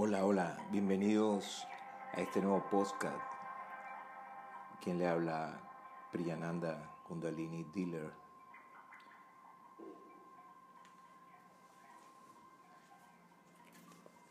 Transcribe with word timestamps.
Hola, 0.00 0.24
hola, 0.24 0.56
bienvenidos 0.70 1.66
a 2.12 2.20
este 2.20 2.40
nuevo 2.40 2.64
podcast. 2.70 3.16
Quien 4.80 4.96
le 4.96 5.08
habla, 5.08 5.60
Priyananda 6.12 6.94
Kundalini 7.02 7.64
Dealer. 7.74 8.12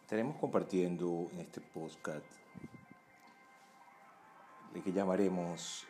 Estaremos 0.04 0.38
compartiendo 0.38 1.28
en 1.34 1.42
este 1.42 1.60
podcast 1.60 2.26
lo 4.74 4.82
que 4.82 4.94
llamaremos 4.94 5.86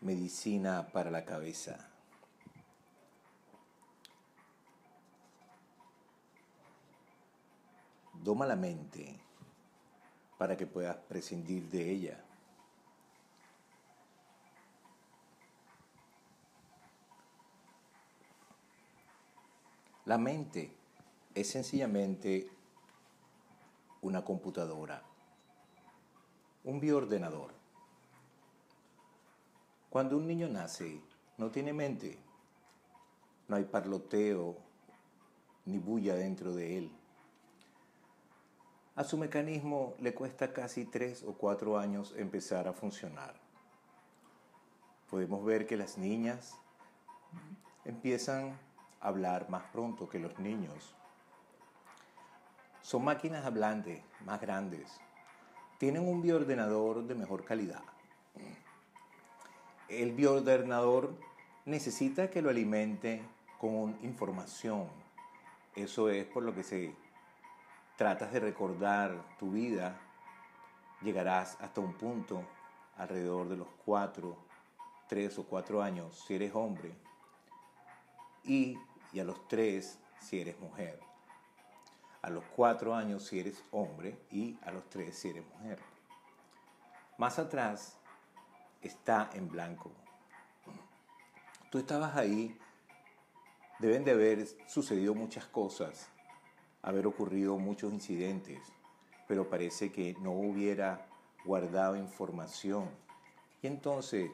medicina 0.00 0.86
para 0.92 1.10
la 1.10 1.24
cabeza. 1.24 1.90
Doma 8.28 8.44
la 8.44 8.56
mente 8.56 9.18
para 10.36 10.54
que 10.54 10.66
puedas 10.66 10.98
prescindir 10.98 11.70
de 11.70 11.90
ella. 11.90 12.22
La 20.04 20.18
mente 20.18 20.76
es 21.34 21.48
sencillamente 21.48 22.50
una 24.02 24.22
computadora, 24.22 25.02
un 26.64 26.80
bioordenador. 26.80 27.54
Cuando 29.88 30.18
un 30.18 30.26
niño 30.26 30.48
nace, 30.48 31.00
no 31.38 31.50
tiene 31.50 31.72
mente, 31.72 32.18
no 33.48 33.56
hay 33.56 33.64
parloteo 33.64 34.58
ni 35.64 35.78
bulla 35.78 36.14
dentro 36.14 36.52
de 36.52 36.76
él. 36.76 36.98
A 38.98 39.04
su 39.04 39.16
mecanismo 39.16 39.94
le 40.00 40.12
cuesta 40.12 40.52
casi 40.52 40.84
tres 40.84 41.22
o 41.22 41.34
cuatro 41.34 41.78
años 41.78 42.12
empezar 42.16 42.66
a 42.66 42.72
funcionar. 42.72 43.32
Podemos 45.08 45.44
ver 45.44 45.68
que 45.68 45.76
las 45.76 45.98
niñas 45.98 46.58
empiezan 47.84 48.58
a 49.00 49.06
hablar 49.06 49.50
más 49.50 49.62
pronto 49.70 50.08
que 50.08 50.18
los 50.18 50.36
niños. 50.40 50.96
Son 52.82 53.04
máquinas 53.04 53.46
hablantes 53.46 54.02
más 54.24 54.40
grandes. 54.40 54.98
Tienen 55.78 56.02
un 56.02 56.20
bioordenador 56.20 57.06
de 57.06 57.14
mejor 57.14 57.44
calidad. 57.44 57.84
El 59.88 60.10
bioordenador 60.10 61.14
necesita 61.66 62.30
que 62.30 62.42
lo 62.42 62.50
alimente 62.50 63.22
con 63.60 63.96
información. 64.02 64.88
Eso 65.76 66.10
es 66.10 66.24
por 66.24 66.42
lo 66.42 66.52
que 66.52 66.64
se 66.64 66.96
tratas 67.98 68.32
de 68.32 68.38
recordar 68.38 69.24
tu 69.40 69.50
vida, 69.50 69.98
llegarás 71.02 71.58
hasta 71.60 71.80
un 71.80 71.94
punto 71.94 72.44
alrededor 72.96 73.48
de 73.48 73.56
los 73.56 73.66
cuatro, 73.84 74.38
tres 75.08 75.36
o 75.36 75.44
cuatro 75.44 75.82
años 75.82 76.24
si 76.24 76.36
eres 76.36 76.54
hombre 76.54 76.94
y, 78.44 78.78
a 79.18 79.24
los 79.24 79.48
tres 79.48 79.98
si 80.20 80.40
eres 80.40 80.60
mujer. 80.60 81.00
A 82.22 82.30
los 82.30 82.44
cuatro 82.54 82.94
años 82.94 83.26
si 83.26 83.40
eres 83.40 83.64
hombre 83.72 84.16
y 84.30 84.56
a 84.62 84.70
los 84.70 84.88
tres 84.88 85.18
si 85.18 85.30
eres 85.30 85.44
mujer. 85.56 85.80
Más 87.16 87.40
atrás 87.40 87.96
está 88.80 89.28
en 89.34 89.48
blanco. 89.48 89.90
Tú 91.68 91.78
estabas 91.78 92.16
ahí, 92.16 92.56
deben 93.80 94.04
de 94.04 94.12
haber 94.12 94.46
sucedido 94.68 95.16
muchas 95.16 95.46
cosas 95.46 96.12
haber 96.88 97.06
ocurrido 97.06 97.58
muchos 97.58 97.92
incidentes, 97.92 98.60
pero 99.26 99.50
parece 99.50 99.92
que 99.92 100.16
no 100.22 100.32
hubiera 100.32 101.06
guardado 101.44 101.96
información 101.96 102.88
y 103.60 103.66
entonces 103.66 104.30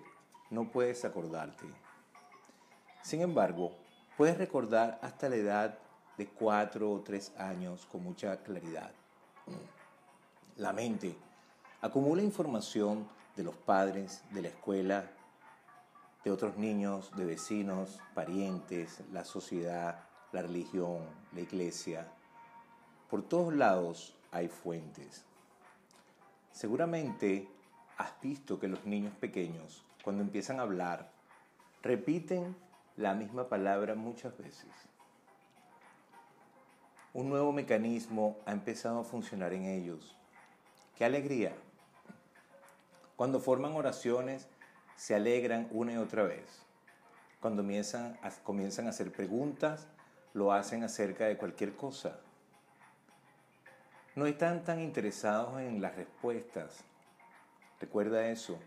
no 0.50 0.70
puedes 0.70 1.04
acordarte. 1.04 1.66
Sin 3.02 3.22
embargo, 3.22 3.72
puedes 4.16 4.38
recordar 4.38 5.00
hasta 5.02 5.28
la 5.28 5.34
edad 5.34 5.78
de 6.16 6.28
cuatro 6.28 6.92
o 6.92 7.00
tres 7.00 7.32
años 7.36 7.86
con 7.90 8.04
mucha 8.04 8.40
claridad. 8.44 8.92
La 10.56 10.72
mente 10.72 11.16
acumula 11.80 12.22
información 12.22 13.08
de 13.34 13.42
los 13.42 13.56
padres, 13.56 14.22
de 14.30 14.42
la 14.42 14.48
escuela, 14.48 15.10
de 16.24 16.30
otros 16.30 16.56
niños, 16.56 17.10
de 17.16 17.24
vecinos, 17.24 17.98
parientes, 18.14 19.00
la 19.12 19.24
sociedad, 19.24 20.04
la 20.30 20.42
religión, 20.42 21.00
la 21.32 21.40
iglesia, 21.40 22.06
por 23.14 23.22
todos 23.22 23.54
lados 23.54 24.12
hay 24.32 24.48
fuentes. 24.48 25.22
Seguramente 26.50 27.48
has 27.96 28.20
visto 28.20 28.58
que 28.58 28.66
los 28.66 28.84
niños 28.86 29.14
pequeños, 29.14 29.84
cuando 30.02 30.24
empiezan 30.24 30.58
a 30.58 30.64
hablar, 30.64 31.12
repiten 31.80 32.56
la 32.96 33.14
misma 33.14 33.48
palabra 33.48 33.94
muchas 33.94 34.36
veces. 34.36 34.66
Un 37.12 37.28
nuevo 37.28 37.52
mecanismo 37.52 38.36
ha 38.46 38.50
empezado 38.50 38.98
a 38.98 39.04
funcionar 39.04 39.52
en 39.52 39.66
ellos. 39.66 40.16
¡Qué 40.98 41.04
alegría! 41.04 41.54
Cuando 43.14 43.38
forman 43.38 43.74
oraciones, 43.74 44.48
se 44.96 45.14
alegran 45.14 45.68
una 45.70 45.92
y 45.92 45.96
otra 45.98 46.24
vez. 46.24 46.64
Cuando 47.40 47.62
comienzan 47.62 48.86
a, 48.86 48.90
hacer 48.90 49.12
preguntas, 49.12 49.86
lo 50.32 50.52
hacen 50.52 50.82
acerca 50.82 51.26
de 51.26 51.36
cualquier 51.36 51.76
cosa 51.76 52.18
no 54.14 54.26
están 54.26 54.64
tan 54.64 54.80
interesados 54.80 55.60
en 55.60 55.80
las 55.80 55.96
respuestas. 55.96 56.84
Recuerda 57.80 58.28
eso. 58.28 58.58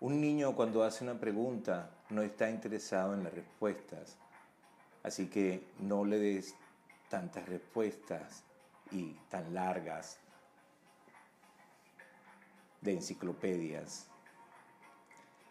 Un 0.00 0.20
niño 0.20 0.54
cuando 0.54 0.84
hace 0.84 1.04
una 1.04 1.18
pregunta 1.18 1.90
no 2.10 2.22
está 2.22 2.50
interesado 2.50 3.14
en 3.14 3.24
las 3.24 3.32
respuestas. 3.32 4.16
Así 5.02 5.28
que 5.28 5.66
no 5.78 6.04
le 6.04 6.18
des 6.18 6.54
tantas 7.08 7.48
respuestas 7.48 8.42
y 8.90 9.12
tan 9.30 9.54
largas 9.54 10.18
de 12.80 12.92
enciclopedias. 12.92 14.08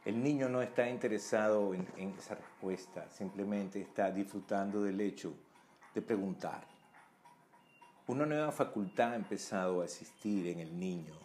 El 0.04 0.22
niño 0.22 0.48
no 0.48 0.62
está 0.62 0.88
interesado 0.88 1.74
en, 1.74 1.88
esa 2.20 2.36
respuesta, 2.36 3.10
simplemente 3.10 3.82
está 3.82 4.12
disfrutando 4.12 4.84
del 4.84 5.02
hecho 5.02 5.34
de 5.96 6.02
preguntar. 6.02 6.75
Una 8.08 8.28
nueva 8.28 8.52
facultad 8.52 9.14
ha 9.14 9.16
empezado 9.16 9.82
a 9.82 9.86
existir 9.86 10.46
en 10.46 10.60
el 10.60 10.80
niño. 10.80 11.16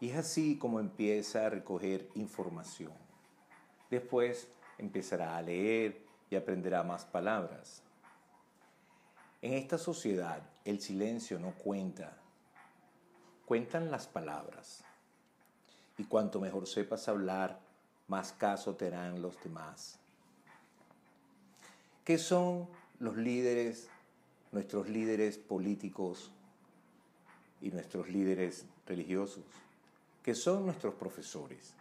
Y 0.00 0.10
es 0.10 0.16
así 0.16 0.58
como 0.58 0.80
empieza 0.80 1.46
a 1.46 1.50
recoger 1.50 2.08
información. 2.16 2.92
Después 3.88 4.48
empezará 4.78 5.36
a 5.36 5.42
leer 5.42 6.04
y 6.28 6.34
aprenderá 6.34 6.82
más 6.82 7.04
palabras. 7.04 7.82
En 9.42 9.52
esta 9.52 9.78
sociedad 9.78 10.42
el 10.64 10.80
silencio 10.80 11.38
no 11.38 11.52
cuenta, 11.52 12.16
cuentan 13.46 13.92
las 13.92 14.08
palabras. 14.08 14.82
Y 15.96 16.04
cuanto 16.04 16.40
mejor 16.40 16.66
sepas 16.66 17.06
hablar, 17.06 17.60
más 18.08 18.32
caso 18.32 18.74
te 18.74 18.88
harán 18.88 19.22
los 19.22 19.40
demás. 19.44 20.00
¿Qué 22.04 22.18
son 22.18 22.68
los 22.98 23.16
líderes 23.16 23.88
nuestros 24.54 24.88
líderes 24.88 25.36
políticos 25.36 26.30
y 27.60 27.70
nuestros 27.70 28.08
líderes 28.08 28.64
religiosos, 28.86 29.44
que 30.22 30.34
son 30.34 30.64
nuestros 30.66 30.94
profesores, 30.94 31.74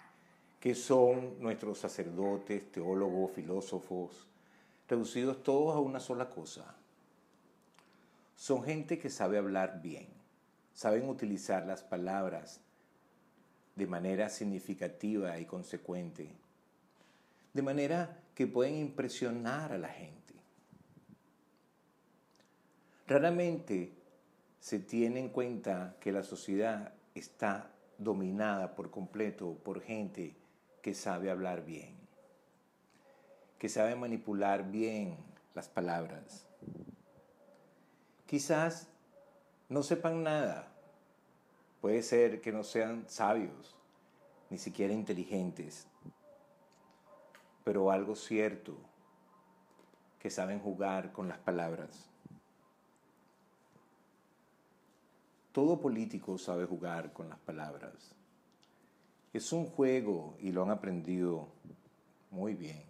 que 0.60 0.74
son 0.74 1.40
nuestros 1.40 1.78
sacerdotes, 1.78 2.72
teólogos, 2.72 3.32
filósofos, 3.32 4.28
reducidos 4.90 5.44
todos 5.44 5.76
a 5.76 5.80
una 5.80 6.00
sola 6.00 6.30
cosa. 6.30 6.76
Son 8.36 8.64
gente 8.64 8.98
que 8.98 9.10
sabe 9.10 9.38
hablar 9.38 9.82
bien, 9.82 10.08
saben 10.74 11.08
utilizar 11.08 11.68
las 11.68 11.84
palabras 11.84 12.60
de 13.76 13.88
manera 13.88 14.30
significativa 14.30 15.40
y 15.40 15.46
consecuente, 15.46 16.30
de 17.54 17.62
manera 17.62 18.20
que 18.34 18.48
pueden 18.48 18.78
impresionar 18.78 19.72
a 19.74 19.78
la 19.78 19.90
gente. 19.90 20.23
Raramente 23.06 23.92
se 24.62 24.80
tiene 24.80 25.20
en 25.20 25.30
cuenta 25.30 25.98
que 26.00 26.14
la 26.14 26.24
sociedad 26.24 26.94
está 27.16 27.70
dominada 27.98 28.76
por 28.76 28.92
completo 28.92 29.58
por 29.64 29.82
gente 29.82 30.38
que 30.82 30.94
sabe 30.94 31.30
hablar 31.30 31.66
bien, 31.66 31.98
que 33.60 33.68
sabe 33.68 33.96
manipular 33.96 34.72
bien 34.72 35.18
las 35.54 35.68
palabras. 35.68 36.48
Quizás 38.26 38.88
no 39.68 39.84
sepan 39.84 40.24
nada, 40.24 40.72
puede 41.82 42.04
ser 42.04 42.40
que 42.40 42.54
no 42.54 42.64
sean 42.64 43.04
sabios, 43.10 43.76
ni 44.50 44.58
siquiera 44.58 44.94
inteligentes, 44.94 45.88
pero 47.66 47.92
algo 47.92 48.16
cierto, 48.16 48.78
que 50.20 50.30
saben 50.30 50.60
jugar 50.60 51.12
con 51.12 51.28
las 51.28 51.40
palabras. 51.40 52.13
Todo 55.54 55.80
político 55.80 56.38
sabe 56.38 56.66
jugar 56.66 57.14
con 57.14 57.30
las 57.30 57.40
palabras. 57.40 57.94
Es 59.32 59.54
un 59.54 59.68
juego 59.68 60.36
y 60.40 60.52
lo 60.52 60.64
han 60.64 60.72
aprendido 60.72 61.48
muy 62.32 62.56
bien. 62.56 62.84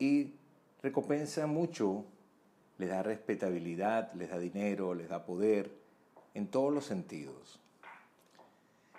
Y 0.00 0.34
recompensa 0.82 1.46
mucho, 1.46 2.04
les 2.78 2.88
da 2.88 3.02
respetabilidad, 3.02 4.12
les 4.14 4.30
da 4.30 4.38
dinero, 4.38 4.94
les 4.94 5.08
da 5.08 5.24
poder, 5.24 5.70
en 6.34 6.48
todos 6.48 6.74
los 6.74 6.84
sentidos. 6.84 7.60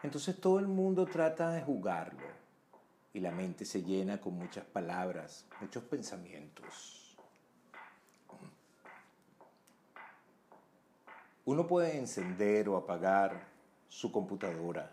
Entonces 0.04 0.40
todo 0.40 0.60
el 0.60 0.68
mundo 0.68 1.06
trata 1.06 1.52
de 1.52 1.62
jugarlo 1.62 2.28
y 3.14 3.20
la 3.20 3.32
mente 3.32 3.66
se 3.66 3.84
llena 3.84 4.22
con 4.22 4.36
muchas 4.36 4.64
palabras, 4.66 5.46
muchos 5.60 5.84
pensamientos. 5.84 6.99
Uno 11.50 11.66
puede 11.66 11.98
encender 11.98 12.70
o 12.70 12.78
apagar 12.78 13.48
su 13.88 14.12
computadora, 14.12 14.92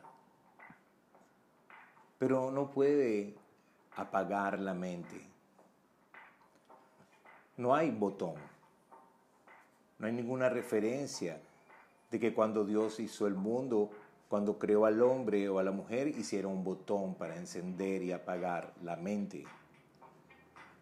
pero 2.18 2.50
no 2.50 2.70
puede 2.70 3.34
apagar 3.94 4.58
la 4.58 4.72
mente. 4.72 5.20
No 7.58 7.74
hay 7.74 7.90
botón, 7.90 8.36
no 9.98 10.06
hay 10.06 10.14
ninguna 10.14 10.48
referencia 10.48 11.42
de 12.10 12.18
que 12.18 12.32
cuando 12.32 12.64
Dios 12.64 13.00
hizo 13.00 13.26
el 13.26 13.34
mundo, 13.34 13.90
cuando 14.30 14.58
creó 14.58 14.86
al 14.86 15.02
hombre 15.02 15.50
o 15.50 15.58
a 15.58 15.62
la 15.62 15.72
mujer, 15.72 16.08
hiciera 16.08 16.48
un 16.48 16.64
botón 16.64 17.16
para 17.16 17.36
encender 17.36 18.02
y 18.02 18.12
apagar 18.12 18.72
la 18.82 18.96
mente. 18.96 19.44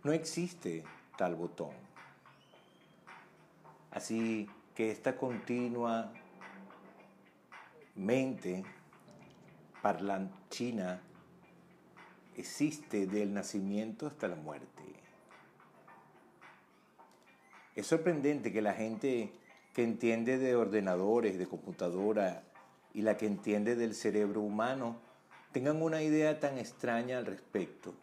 No 0.04 0.12
existe 0.12 0.84
tal 1.18 1.34
botón. 1.34 1.72
Así 3.90 4.48
que 4.74 4.90
esta 4.90 5.16
continua 5.16 6.12
mente 7.94 8.64
parlanchina 9.82 11.00
existe 12.36 13.06
del 13.06 13.32
nacimiento 13.32 14.06
hasta 14.06 14.26
la 14.28 14.36
muerte. 14.36 14.82
Es 17.76 17.86
sorprendente 17.86 18.52
que 18.52 18.62
la 18.62 18.72
gente 18.72 19.32
que 19.72 19.82
entiende 19.82 20.38
de 20.38 20.56
ordenadores, 20.56 21.38
de 21.38 21.46
computadora 21.46 22.42
y 22.92 23.02
la 23.02 23.16
que 23.16 23.26
entiende 23.26 23.76
del 23.76 23.94
cerebro 23.94 24.40
humano 24.40 24.96
tengan 25.52 25.82
una 25.82 26.02
idea 26.02 26.40
tan 26.40 26.58
extraña 26.58 27.18
al 27.18 27.26
respecto. 27.26 27.94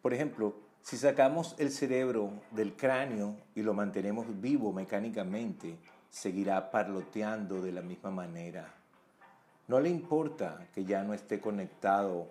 Por 0.00 0.14
ejemplo, 0.14 0.54
si 0.82 0.96
sacamos 0.96 1.54
el 1.58 1.70
cerebro 1.70 2.32
del 2.50 2.74
cráneo 2.74 3.36
y 3.54 3.62
lo 3.62 3.72
mantenemos 3.72 4.26
vivo 4.40 4.72
mecánicamente, 4.72 5.78
seguirá 6.10 6.70
parloteando 6.72 7.62
de 7.62 7.70
la 7.72 7.82
misma 7.82 8.10
manera. 8.10 8.74
No 9.68 9.78
le 9.78 9.88
importa 9.88 10.66
que 10.74 10.84
ya 10.84 11.04
no 11.04 11.14
esté 11.14 11.40
conectado 11.40 12.28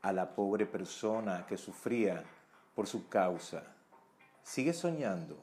a 0.00 0.12
la 0.12 0.34
pobre 0.34 0.64
persona 0.64 1.46
que 1.46 1.58
sufría 1.58 2.24
por 2.74 2.86
su 2.86 3.08
causa. 3.08 3.62
Sigue 4.42 4.72
soñando. 4.72 5.36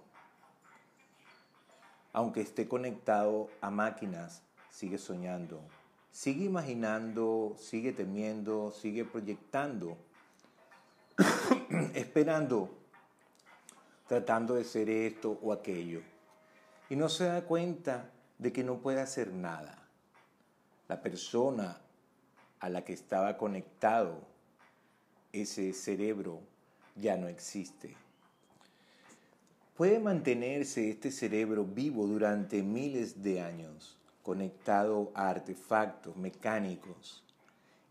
Aunque 2.14 2.42
esté 2.42 2.68
conectado 2.68 3.50
a 3.62 3.70
máquinas, 3.70 4.42
sigue 4.70 4.98
soñando. 4.98 5.62
Sigue 6.12 6.46
imaginando, 6.46 7.56
sigue 7.58 7.92
temiendo, 7.92 8.72
sigue 8.72 9.06
proyectando 9.06 9.98
esperando, 11.94 12.70
tratando 14.08 14.56
de 14.56 14.64
ser 14.64 14.90
esto 14.90 15.40
o 15.42 15.54
aquello. 15.54 16.02
Y 16.90 16.96
no 16.96 17.10
se 17.10 17.26
da 17.26 17.44
cuenta 17.44 18.10
de 18.38 18.52
que 18.52 18.64
no 18.64 18.80
puede 18.80 19.00
hacer 19.00 19.32
nada. 19.32 19.78
La 20.88 21.02
persona 21.02 21.78
a 22.60 22.70
la 22.70 22.84
que 22.84 22.94
estaba 22.94 23.38
conectado 23.38 24.22
ese 25.32 25.74
cerebro 25.74 26.42
ya 26.96 27.18
no 27.18 27.28
existe. 27.28 27.96
Puede 29.76 30.00
mantenerse 30.00 30.90
este 30.90 31.12
cerebro 31.12 31.66
vivo 31.66 32.06
durante 32.06 32.62
miles 32.62 33.24
de 33.24 33.42
años, 33.42 33.98
conectado 34.22 35.12
a 35.16 35.30
artefactos 35.30 36.16
mecánicos, 36.16 37.24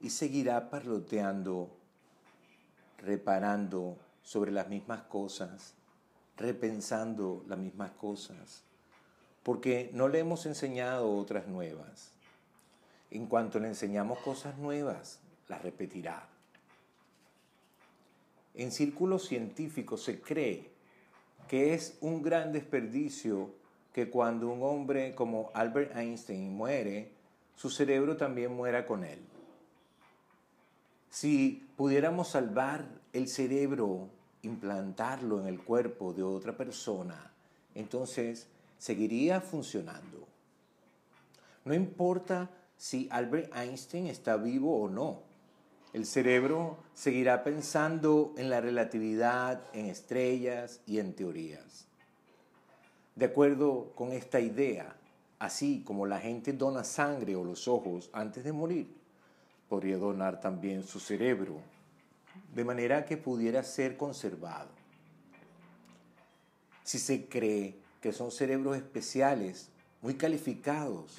y 0.01 0.11
seguirá 0.11 0.71
parloteando 0.71 1.77
reparando 3.03 3.99
sobre 4.23 4.53
las 4.53 4.69
mismas 4.69 5.03
cosas, 5.03 5.75
repensando 6.37 7.45
las 7.49 7.59
mismas 7.59 7.91
cosas, 7.93 8.63
porque 9.43 9.91
no 9.93 10.09
le 10.09 10.21
hemos 10.21 10.47
enseñado 10.47 11.15
otras 11.17 11.47
nuevas. 11.49 12.13
En 13.11 13.27
cuanto 13.27 13.59
le 13.59 13.69
enseñamos 13.69 14.19
cosas 14.21 14.57
nuevas, 14.59 15.21
las 15.49 15.63
repetirá. 15.63 16.29
En 18.55 18.71
círculos 18.71 19.27
científicos 19.27 20.03
se 20.03 20.21
cree 20.21 20.71
que 21.49 21.75
es 21.75 21.99
un 22.01 22.23
gran 22.23 22.53
desperdicio 22.53 23.51
que 23.93 24.09
cuando 24.09 24.49
un 24.49 24.63
hombre 24.63 25.15
como 25.15 25.51
Albert 25.55 25.97
Einstein 25.97 26.55
muere, 26.55 27.11
su 27.57 27.69
cerebro 27.69 28.17
también 28.17 28.53
muera 28.53 28.87
con 28.87 29.05
él. 29.05 29.19
Si 31.13 31.69
pudiéramos 31.77 32.29
salvar 32.29 32.87
el 33.13 33.29
cerebro, 33.29 34.09
implantarlo 34.41 35.43
en 35.43 35.47
el 35.47 35.63
cuerpo 35.63 36.15
de 36.15 36.23
otra 36.23 36.57
persona, 36.57 37.31
entonces 37.75 38.47
seguiría 38.79 39.43
funcionando. 39.43 40.27
No 41.67 41.75
importa 41.75 42.49
si 42.79 43.09
Albert 43.11 43.55
Einstein 43.55 44.07
está 44.07 44.39
vivo 44.39 44.81
o 44.81 44.89
no. 44.89 45.21
El 45.93 46.07
cerebro 46.07 46.79
seguirá 46.95 47.45
pensando 47.45 48.33
en 48.39 48.49
la 48.49 48.63
relatividad, 48.63 49.65
en 49.75 49.91
estrellas 49.91 50.81
y 50.87 50.99
en 50.99 51.13
teorías. 51.13 51.89
De 53.17 53.27
acuerdo 53.27 53.93
con 53.95 54.13
esta 54.13 54.41
idea, 54.41 54.97
así 55.39 55.83
como 55.85 56.07
la 56.07 56.21
gente 56.21 56.55
dona 56.55 56.85
sangre 56.85 57.37
o 57.37 57.45
los 57.45 57.69
ojos 57.69 58.09
antes 58.15 58.45
de 58.45 58.53
morir, 58.53 59.02
podría 59.73 59.97
donar 59.97 60.39
también 60.39 60.83
su 60.83 61.01
cerebro, 61.01 61.59
de 62.55 62.63
manera 62.63 63.07
que 63.07 63.17
pudiera 63.17 63.63
ser 63.63 63.97
conservado. 63.97 64.69
Si 66.83 66.99
se 66.99 67.25
cree 67.25 67.79
que 68.03 68.13
son 68.13 68.31
cerebros 68.31 68.77
especiales, 68.77 69.71
muy 70.03 70.17
calificados, 70.17 71.17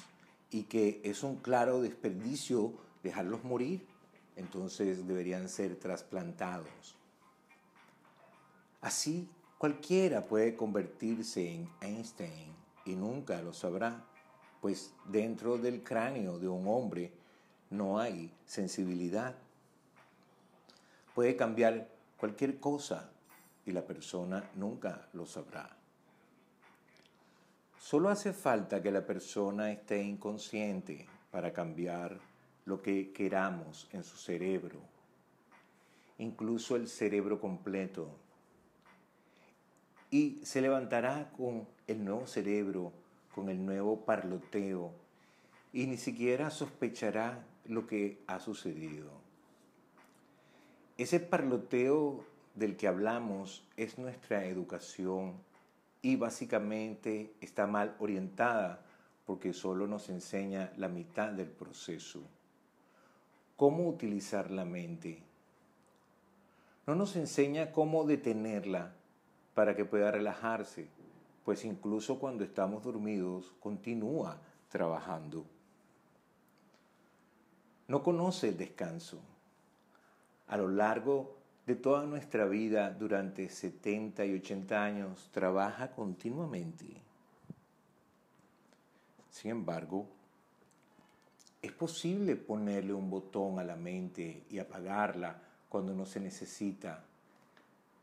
y 0.52 0.62
que 0.62 1.00
es 1.02 1.24
un 1.24 1.34
claro 1.34 1.82
desperdicio 1.82 2.74
dejarlos 3.02 3.42
morir, 3.42 3.84
entonces 4.36 5.04
deberían 5.04 5.48
ser 5.48 5.74
trasplantados. 5.74 6.94
Así, 8.80 9.28
cualquiera 9.58 10.26
puede 10.26 10.54
convertirse 10.54 11.56
en 11.56 11.68
Einstein 11.80 12.54
y 12.84 12.94
nunca 12.94 13.42
lo 13.42 13.52
sabrá, 13.52 14.04
pues 14.60 14.92
dentro 15.06 15.58
del 15.58 15.82
cráneo 15.82 16.38
de 16.38 16.46
un 16.46 16.68
hombre 16.68 17.23
no 17.74 17.98
hay 17.98 18.32
sensibilidad. 18.46 19.34
Puede 21.14 21.36
cambiar 21.36 21.88
cualquier 22.16 22.58
cosa 22.58 23.10
y 23.66 23.72
la 23.72 23.82
persona 23.82 24.50
nunca 24.54 25.08
lo 25.12 25.26
sabrá. 25.26 25.76
Solo 27.78 28.08
hace 28.08 28.32
falta 28.32 28.82
que 28.82 28.90
la 28.90 29.04
persona 29.04 29.70
esté 29.70 30.02
inconsciente 30.02 31.06
para 31.30 31.52
cambiar 31.52 32.18
lo 32.64 32.80
que 32.80 33.12
queramos 33.12 33.88
en 33.92 34.04
su 34.04 34.16
cerebro, 34.16 34.80
incluso 36.18 36.76
el 36.76 36.88
cerebro 36.88 37.40
completo. 37.40 38.08
Y 40.10 40.40
se 40.44 40.62
levantará 40.62 41.30
con 41.36 41.68
el 41.86 42.04
nuevo 42.04 42.26
cerebro, 42.26 42.92
con 43.34 43.50
el 43.50 43.64
nuevo 43.64 44.04
parloteo, 44.04 44.92
y 45.72 45.86
ni 45.86 45.98
siquiera 45.98 46.50
sospechará 46.50 47.44
lo 47.66 47.86
que 47.86 48.22
ha 48.26 48.40
sucedido. 48.40 49.10
Ese 50.96 51.20
parloteo 51.20 52.24
del 52.54 52.76
que 52.76 52.86
hablamos 52.86 53.66
es 53.76 53.98
nuestra 53.98 54.44
educación 54.46 55.34
y 56.02 56.16
básicamente 56.16 57.34
está 57.40 57.66
mal 57.66 57.96
orientada 57.98 58.84
porque 59.26 59.52
solo 59.52 59.86
nos 59.86 60.08
enseña 60.08 60.72
la 60.76 60.88
mitad 60.88 61.32
del 61.32 61.48
proceso. 61.48 62.20
¿Cómo 63.56 63.88
utilizar 63.88 64.50
la 64.50 64.64
mente? 64.64 65.22
No 66.86 66.94
nos 66.94 67.16
enseña 67.16 67.72
cómo 67.72 68.04
detenerla 68.04 68.94
para 69.54 69.74
que 69.74 69.84
pueda 69.84 70.10
relajarse, 70.10 70.88
pues 71.44 71.64
incluso 71.64 72.18
cuando 72.18 72.44
estamos 72.44 72.84
dormidos 72.84 73.52
continúa 73.60 74.40
trabajando 74.68 75.46
no 77.88 78.02
conoce 78.02 78.50
el 78.50 78.56
descanso. 78.56 79.20
A 80.48 80.56
lo 80.56 80.68
largo 80.68 81.36
de 81.66 81.76
toda 81.76 82.04
nuestra 82.04 82.44
vida 82.44 82.90
durante 82.90 83.48
70 83.48 84.24
y 84.26 84.34
80 84.34 84.82
años 84.82 85.30
trabaja 85.32 85.90
continuamente. 85.92 86.86
Sin 89.30 89.50
embargo, 89.50 90.06
es 91.62 91.72
posible 91.72 92.36
ponerle 92.36 92.92
un 92.92 93.08
botón 93.08 93.58
a 93.58 93.64
la 93.64 93.76
mente 93.76 94.44
y 94.50 94.58
apagarla 94.58 95.40
cuando 95.68 95.94
no 95.94 96.04
se 96.04 96.20
necesita. 96.20 97.02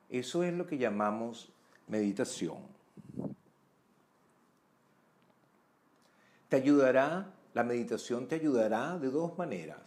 Eso 0.10 0.44
es 0.44 0.54
lo 0.54 0.66
que 0.66 0.78
llamamos 0.78 1.50
meditación. 1.88 2.58
Te 6.50 6.58
ayudará, 6.58 7.32
la 7.54 7.64
meditación 7.64 8.28
te 8.28 8.36
ayudará 8.36 8.98
de 8.98 9.10
dos 9.10 9.38
maneras. 9.38 9.82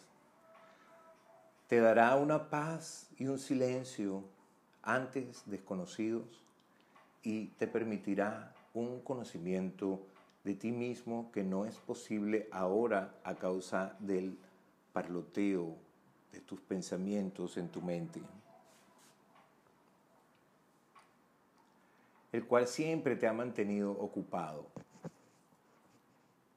Te 1.66 1.80
dará 1.80 2.14
una 2.16 2.50
paz 2.50 3.08
y 3.18 3.26
un 3.26 3.38
silencio 3.38 4.24
antes 4.82 5.42
desconocidos 5.46 6.44
y 7.22 7.46
te 7.58 7.66
permitirá 7.66 8.54
un 8.74 9.00
conocimiento 9.00 10.00
de 10.44 10.54
ti 10.54 10.72
mismo 10.72 11.30
que 11.32 11.42
no 11.42 11.64
es 11.64 11.76
posible 11.78 12.48
ahora 12.52 13.14
a 13.24 13.34
causa 13.34 13.96
del 13.98 14.36
parloteo 14.92 15.74
de 16.32 16.40
tus 16.40 16.60
pensamientos 16.60 17.56
en 17.56 17.68
tu 17.68 17.80
mente, 17.80 18.20
el 22.30 22.46
cual 22.46 22.66
siempre 22.66 23.16
te 23.16 23.26
ha 23.26 23.32
mantenido 23.32 23.92
ocupado. 23.92 24.66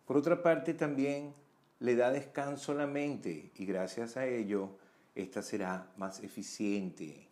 Por 0.08 0.16
otra 0.16 0.42
parte, 0.42 0.74
también 0.74 1.34
le 1.80 1.98
da 1.98 2.12
descanso 2.12 2.72
a 2.72 2.76
la 2.76 2.88
mente 2.88 3.52
y 3.56 3.66
gracias 3.66 4.16
a 4.16 4.26
ello, 4.26 4.70
ésta 5.14 5.42
será 5.42 5.92
más 5.98 6.24
eficiente 6.24 7.28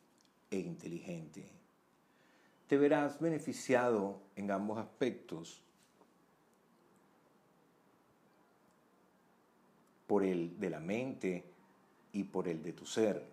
e 0.52 0.60
inteligente. 0.60 1.48
Te 2.68 2.78
verás 2.78 3.22
beneficiado 3.22 4.20
en 4.36 4.52
ambos 4.52 4.78
aspectos 4.78 5.62
por 10.06 10.24
el 10.24 10.60
de 10.60 10.70
la 10.70 10.82
mente 10.82 11.46
y 12.12 12.26
por 12.26 12.50
el 12.50 12.62
de 12.62 12.74
tu 12.74 12.86
ser. 12.86 13.26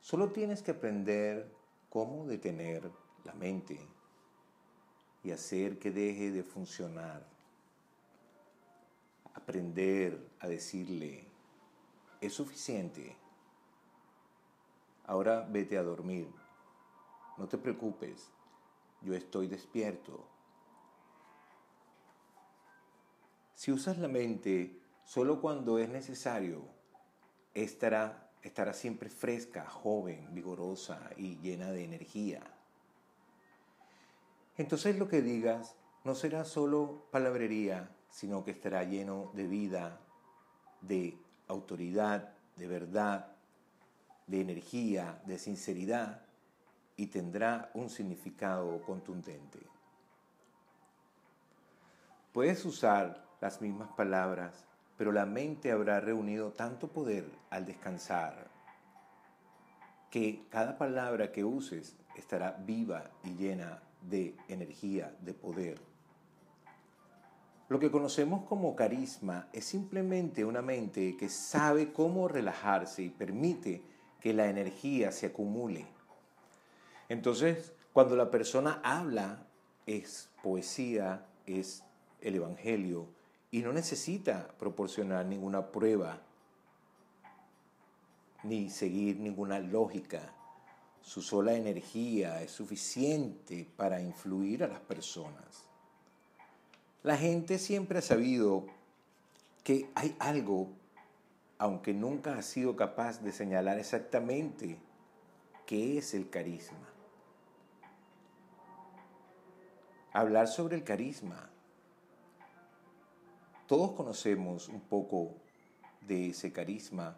Solo 0.00 0.30
tienes 0.30 0.62
que 0.62 0.70
aprender 0.70 1.52
cómo 1.90 2.26
detener 2.26 2.90
la 3.24 3.34
mente 3.34 3.78
y 5.22 5.32
hacer 5.32 5.78
que 5.78 5.90
deje 5.90 6.30
de 6.30 6.42
funcionar. 6.42 7.29
Aprender 9.42 10.30
a 10.38 10.48
decirle, 10.48 11.26
es 12.20 12.32
suficiente. 12.34 13.16
Ahora 15.06 15.46
vete 15.48 15.76
a 15.76 15.82
dormir. 15.82 16.28
No 17.36 17.48
te 17.48 17.58
preocupes, 17.58 18.30
yo 19.00 19.14
estoy 19.14 19.48
despierto. 19.48 20.26
Si 23.54 23.72
usas 23.72 23.98
la 23.98 24.08
mente 24.08 24.80
Solo 25.10 25.40
cuando 25.40 25.80
es 25.80 25.88
necesario 25.88 26.62
estará, 27.52 28.30
estará 28.42 28.72
siempre 28.74 29.10
fresca, 29.10 29.66
joven, 29.66 30.32
vigorosa 30.32 31.10
y 31.16 31.36
llena 31.38 31.72
de 31.72 31.82
energía. 31.82 32.42
Entonces 34.56 35.00
lo 35.00 35.08
que 35.08 35.20
digas 35.20 35.74
no 36.04 36.14
será 36.14 36.44
solo 36.44 37.08
palabrería, 37.10 37.90
sino 38.10 38.44
que 38.44 38.50
estará 38.50 38.84
lleno 38.84 39.30
de 39.34 39.46
vida, 39.46 39.98
de 40.80 41.18
autoridad, 41.48 42.32
de 42.56 42.66
verdad, 42.66 43.32
de 44.26 44.40
energía, 44.40 45.20
de 45.26 45.38
sinceridad 45.38 46.22
y 46.96 47.06
tendrá 47.06 47.70
un 47.74 47.88
significado 47.88 48.82
contundente. 48.82 49.58
Puedes 52.32 52.64
usar 52.64 53.24
las 53.40 53.60
mismas 53.60 53.88
palabras 53.92 54.66
pero 55.00 55.12
la 55.12 55.24
mente 55.24 55.72
habrá 55.72 55.98
reunido 55.98 56.52
tanto 56.52 56.88
poder 56.88 57.24
al 57.48 57.64
descansar 57.64 58.48
que 60.10 60.44
cada 60.50 60.76
palabra 60.76 61.32
que 61.32 61.42
uses 61.42 61.96
estará 62.16 62.50
viva 62.66 63.10
y 63.24 63.30
llena 63.30 63.80
de 64.02 64.36
energía, 64.46 65.16
de 65.22 65.32
poder. 65.32 65.80
Lo 67.70 67.78
que 67.78 67.92
conocemos 67.92 68.42
como 68.48 68.74
carisma 68.74 69.48
es 69.52 69.64
simplemente 69.64 70.44
una 70.44 70.60
mente 70.60 71.16
que 71.16 71.28
sabe 71.28 71.92
cómo 71.92 72.26
relajarse 72.26 73.04
y 73.04 73.10
permite 73.10 73.84
que 74.20 74.34
la 74.34 74.48
energía 74.48 75.12
se 75.12 75.26
acumule. 75.26 75.86
Entonces, 77.08 77.72
cuando 77.92 78.16
la 78.16 78.28
persona 78.28 78.80
habla, 78.82 79.46
es 79.86 80.30
poesía, 80.42 81.24
es 81.46 81.84
el 82.20 82.34
Evangelio, 82.34 83.06
y 83.52 83.62
no 83.62 83.72
necesita 83.72 84.48
proporcionar 84.58 85.26
ninguna 85.26 85.70
prueba 85.70 86.20
ni 88.42 88.68
seguir 88.68 89.20
ninguna 89.20 89.60
lógica. 89.60 90.34
Su 91.02 91.22
sola 91.22 91.54
energía 91.54 92.42
es 92.42 92.50
suficiente 92.50 93.64
para 93.76 94.02
influir 94.02 94.64
a 94.64 94.66
las 94.66 94.80
personas. 94.80 95.69
La 97.02 97.16
gente 97.16 97.58
siempre 97.58 97.98
ha 97.98 98.02
sabido 98.02 98.66
que 99.64 99.90
hay 99.94 100.16
algo, 100.18 100.68
aunque 101.58 101.94
nunca 101.94 102.36
ha 102.36 102.42
sido 102.42 102.76
capaz 102.76 103.22
de 103.22 103.32
señalar 103.32 103.78
exactamente 103.78 104.78
qué 105.66 105.98
es 105.98 106.14
el 106.14 106.28
carisma. 106.28 106.88
Hablar 110.12 110.48
sobre 110.48 110.76
el 110.76 110.84
carisma 110.84 111.50
todos 113.70 113.92
conocemos 113.92 114.68
un 114.68 114.80
poco 114.80 115.36
de 116.00 116.30
ese 116.30 116.52
carisma 116.52 117.16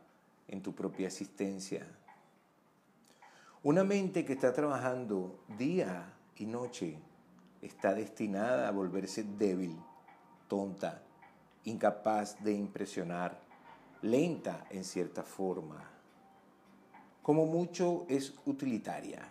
en 0.49 0.61
tu 0.61 0.75
propia 0.75 1.07
existencia. 1.07 1.87
Una 3.63 3.85
mente 3.85 4.27
que 4.27 4.35
está 4.35 4.53
trabajando 4.53 5.43
día 5.57 6.13
y 6.37 6.45
noche 6.45 6.99
está 7.63 7.95
destinada 7.95 8.69
a 8.69 8.73
volverse 8.73 9.23
débil, 9.23 9.79
tonta, 10.49 11.03
incapaz 11.65 12.43
de 12.43 12.53
impresionar, 12.53 13.41
lenta 14.03 14.67
en 14.71 14.85
cierta 14.85 15.23
forma. 15.23 15.89
Como 17.23 17.47
mucho 17.47 18.05
es 18.09 18.35
utilitaria. 18.45 19.29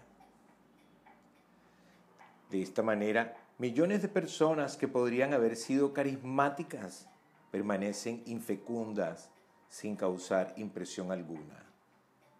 De 2.50 2.62
esta 2.62 2.82
manera, 2.82 3.36
millones 3.58 4.02
de 4.02 4.08
personas 4.08 4.78
que 4.78 4.88
podrían 4.88 5.34
haber 5.34 5.58
sido 5.58 5.94
carismáticas 5.94 7.08
permanecen 7.52 8.24
infecundas 8.26 9.30
sin 9.68 9.98
causar 9.98 10.54
impresión 10.56 11.12
alguna, 11.12 11.66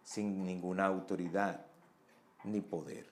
sin 0.02 0.44
ninguna 0.44 0.86
autoridad 0.86 1.66
ni 2.44 2.62
poder. 2.62 3.11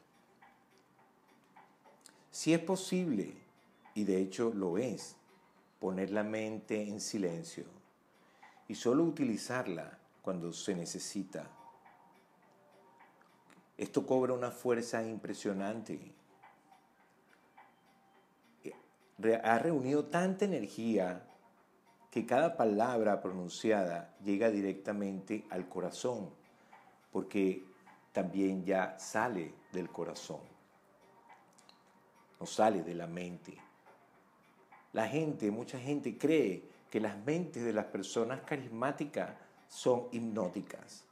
Si 2.30 2.54
es 2.54 2.60
posible, 2.60 3.34
y 3.94 4.04
de 4.04 4.20
hecho 4.20 4.52
lo 4.54 4.78
es, 4.78 5.16
poner 5.78 6.10
la 6.10 6.22
mente 6.22 6.80
en 6.82 7.00
silencio 7.00 7.64
y 8.68 8.74
solo 8.74 9.02
utilizarla 9.02 9.98
cuando 10.22 10.52
se 10.52 10.74
necesita. 10.74 11.50
Esto 13.76 14.06
cobra 14.06 14.34
una 14.34 14.50
fuerza 14.50 15.02
impresionante. 15.02 16.12
Ha 19.42 19.58
reunido 19.58 20.04
tanta 20.04 20.44
energía 20.44 21.26
que 22.10 22.26
cada 22.26 22.56
palabra 22.56 23.20
pronunciada 23.20 24.14
llega 24.22 24.50
directamente 24.50 25.46
al 25.50 25.68
corazón, 25.68 26.30
porque 27.10 27.64
también 28.12 28.64
ya 28.64 28.98
sale 28.98 29.54
del 29.72 29.88
corazón, 29.88 30.40
no 32.40 32.46
sale 32.46 32.82
de 32.82 32.94
la 32.94 33.06
mente. 33.06 33.56
La 34.92 35.06
gente, 35.06 35.50
mucha 35.50 35.78
gente 35.78 36.16
cree 36.16 36.64
que 36.90 36.98
las 36.98 37.16
mentes 37.24 37.62
de 37.62 37.72
las 37.72 37.86
personas 37.86 38.40
carismáticas 38.40 39.36
son 39.68 40.08
hipnóticas, 40.10 41.04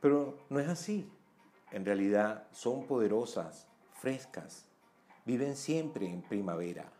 pero 0.00 0.38
no 0.48 0.58
es 0.60 0.68
así. 0.68 1.10
En 1.70 1.84
realidad 1.84 2.46
son 2.52 2.86
poderosas, 2.86 3.66
frescas, 3.94 4.64
viven 5.26 5.56
siempre 5.56 6.06
en 6.06 6.22
primavera. 6.22 6.90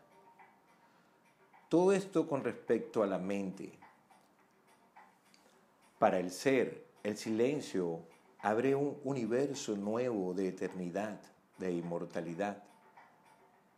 Todo 1.69 1.91
esto 1.93 2.27
con 2.27 2.43
respecto 2.43 3.01
a 3.01 3.07
la 3.07 3.17
mente. 3.17 3.79
Para 5.97 6.19
el 6.19 6.29
ser, 6.29 6.85
el 7.01 7.17
silencio 7.17 8.01
abre 8.39 8.75
un 8.75 8.99
universo 9.03 9.75
nuevo 9.75 10.33
de 10.33 10.49
eternidad, 10.49 11.19
de 11.57 11.71
inmortalidad, 11.71 12.63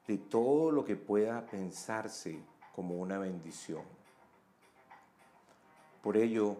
de 0.07 0.17
todo 0.17 0.71
lo 0.71 0.85
que 0.85 0.95
pueda 0.95 1.45
pensarse 1.45 2.39
como 2.75 2.95
una 2.95 3.17
bendición. 3.17 3.83
Por 6.03 6.17
ello, 6.17 6.57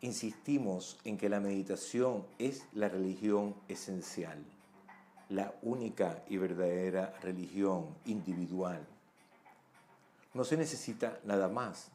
insistimos 0.00 0.98
en 1.04 1.16
que 1.16 1.28
la 1.28 1.38
meditación 1.38 2.26
es 2.38 2.66
la 2.72 2.88
religión 2.88 3.54
esencial, 3.68 4.42
la 5.28 5.54
única 5.62 6.24
y 6.28 6.36
verdadera 6.36 7.14
religión 7.22 7.86
individual. 8.04 8.84
No 10.34 10.44
se 10.44 10.56
necesita 10.56 11.20
nada 11.24 11.48
más. 11.48 11.90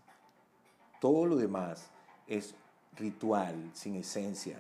Todo 1.02 1.26
lo 1.26 1.36
demás 1.36 1.90
es 2.28 2.56
ritual 2.96 3.72
sin 3.74 3.96
esencia. 3.96 4.60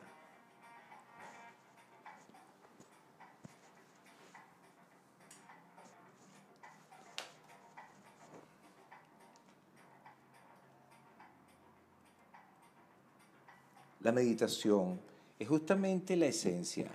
La 14.07 14.13
meditación 14.13 15.01
es 15.37 15.49
justamente 15.49 16.15
la 16.15 16.27
esencia, 16.27 16.89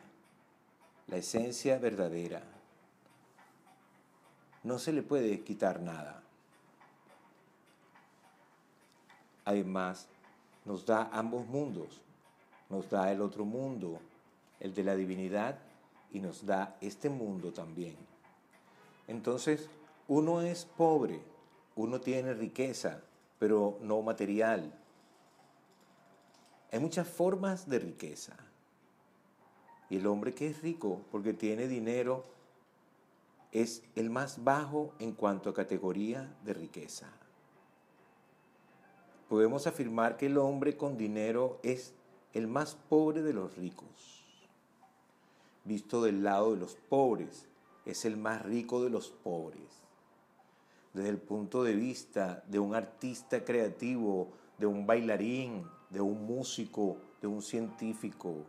la 1.08 1.18
esencia 1.18 1.78
verdadera. 1.78 2.42
No 4.62 4.78
se 4.78 4.94
le 4.94 5.02
puede 5.02 5.42
quitar 5.42 5.82
nada. 5.82 6.22
Además, 9.44 10.06
nos 10.64 10.86
da 10.86 11.10
ambos 11.12 11.46
mundos. 11.48 12.00
Nos 12.70 12.88
da 12.88 13.12
el 13.12 13.20
otro 13.20 13.44
mundo, 13.44 14.00
el 14.58 14.72
de 14.72 14.82
la 14.82 14.96
divinidad, 14.96 15.58
y 16.14 16.20
nos 16.20 16.46
da 16.46 16.78
este 16.80 17.10
mundo 17.10 17.52
también. 17.52 17.94
Entonces, 19.06 19.68
uno 20.08 20.40
es 20.40 20.64
pobre, 20.64 21.20
uno 21.76 22.00
tiene 22.00 22.32
riqueza, 22.32 23.02
pero 23.38 23.76
no 23.82 24.00
material, 24.00 24.72
hay 26.72 26.80
muchas 26.80 27.06
formas 27.06 27.68
de 27.68 27.78
riqueza. 27.78 28.34
Y 29.90 29.98
el 29.98 30.06
hombre 30.06 30.34
que 30.34 30.48
es 30.48 30.62
rico 30.62 31.02
porque 31.12 31.34
tiene 31.34 31.68
dinero 31.68 32.24
es 33.52 33.82
el 33.94 34.08
más 34.08 34.42
bajo 34.42 34.94
en 34.98 35.12
cuanto 35.12 35.50
a 35.50 35.54
categoría 35.54 36.34
de 36.42 36.54
riqueza. 36.54 37.08
Podemos 39.28 39.66
afirmar 39.66 40.16
que 40.16 40.26
el 40.26 40.38
hombre 40.38 40.78
con 40.78 40.96
dinero 40.96 41.60
es 41.62 41.92
el 42.32 42.48
más 42.48 42.74
pobre 42.74 43.22
de 43.22 43.34
los 43.34 43.54
ricos. 43.56 44.24
Visto 45.64 46.02
del 46.02 46.22
lado 46.24 46.52
de 46.52 46.58
los 46.58 46.74
pobres, 46.74 47.46
es 47.84 48.06
el 48.06 48.16
más 48.16 48.42
rico 48.42 48.82
de 48.82 48.88
los 48.88 49.10
pobres. 49.10 49.82
Desde 50.94 51.10
el 51.10 51.18
punto 51.18 51.64
de 51.64 51.74
vista 51.74 52.42
de 52.46 52.58
un 52.58 52.74
artista 52.74 53.44
creativo, 53.44 54.28
de 54.58 54.66
un 54.66 54.86
bailarín, 54.86 55.66
de 55.92 56.00
un 56.00 56.26
músico, 56.26 56.96
de 57.20 57.26
un 57.26 57.42
científico, 57.42 58.46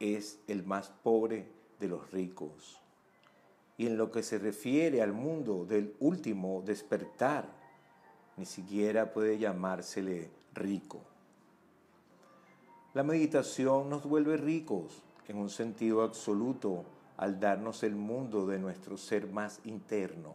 es 0.00 0.40
el 0.48 0.64
más 0.64 0.90
pobre 1.02 1.46
de 1.78 1.88
los 1.88 2.10
ricos. 2.10 2.80
Y 3.76 3.86
en 3.86 3.96
lo 3.96 4.10
que 4.10 4.22
se 4.22 4.38
refiere 4.38 5.02
al 5.02 5.12
mundo 5.12 5.64
del 5.64 5.94
último 6.00 6.62
despertar, 6.64 7.48
ni 8.36 8.46
siquiera 8.46 9.12
puede 9.12 9.38
llamársele 9.38 10.30
rico. 10.54 11.00
La 12.94 13.02
meditación 13.02 13.88
nos 13.88 14.04
vuelve 14.04 14.36
ricos 14.36 15.02
en 15.28 15.36
un 15.36 15.50
sentido 15.50 16.02
absoluto 16.02 16.84
al 17.16 17.38
darnos 17.40 17.82
el 17.82 17.94
mundo 17.94 18.46
de 18.46 18.58
nuestro 18.58 18.96
ser 18.96 19.28
más 19.28 19.60
interno. 19.64 20.34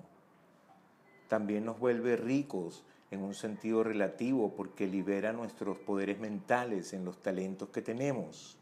También 1.27 1.65
nos 1.65 1.79
vuelve 1.79 2.15
ricos 2.15 2.83
en 3.11 3.21
un 3.21 3.33
sentido 3.33 3.83
relativo 3.83 4.53
porque 4.55 4.85
libera 4.85 5.31
nuestros 5.31 5.77
poderes 5.77 6.19
mentales 6.19 6.93
en 6.93 7.05
los 7.05 7.21
talentos 7.21 7.69
que 7.69 7.81
tenemos. 7.81 8.57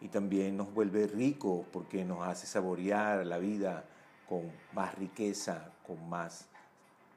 Y 0.00 0.08
también 0.08 0.56
nos 0.56 0.72
vuelve 0.72 1.06
rico 1.06 1.66
porque 1.72 2.04
nos 2.04 2.26
hace 2.26 2.46
saborear 2.46 3.26
la 3.26 3.38
vida 3.38 3.84
con 4.28 4.50
más 4.72 4.94
riqueza, 4.94 5.70
con 5.86 6.08
más 6.08 6.48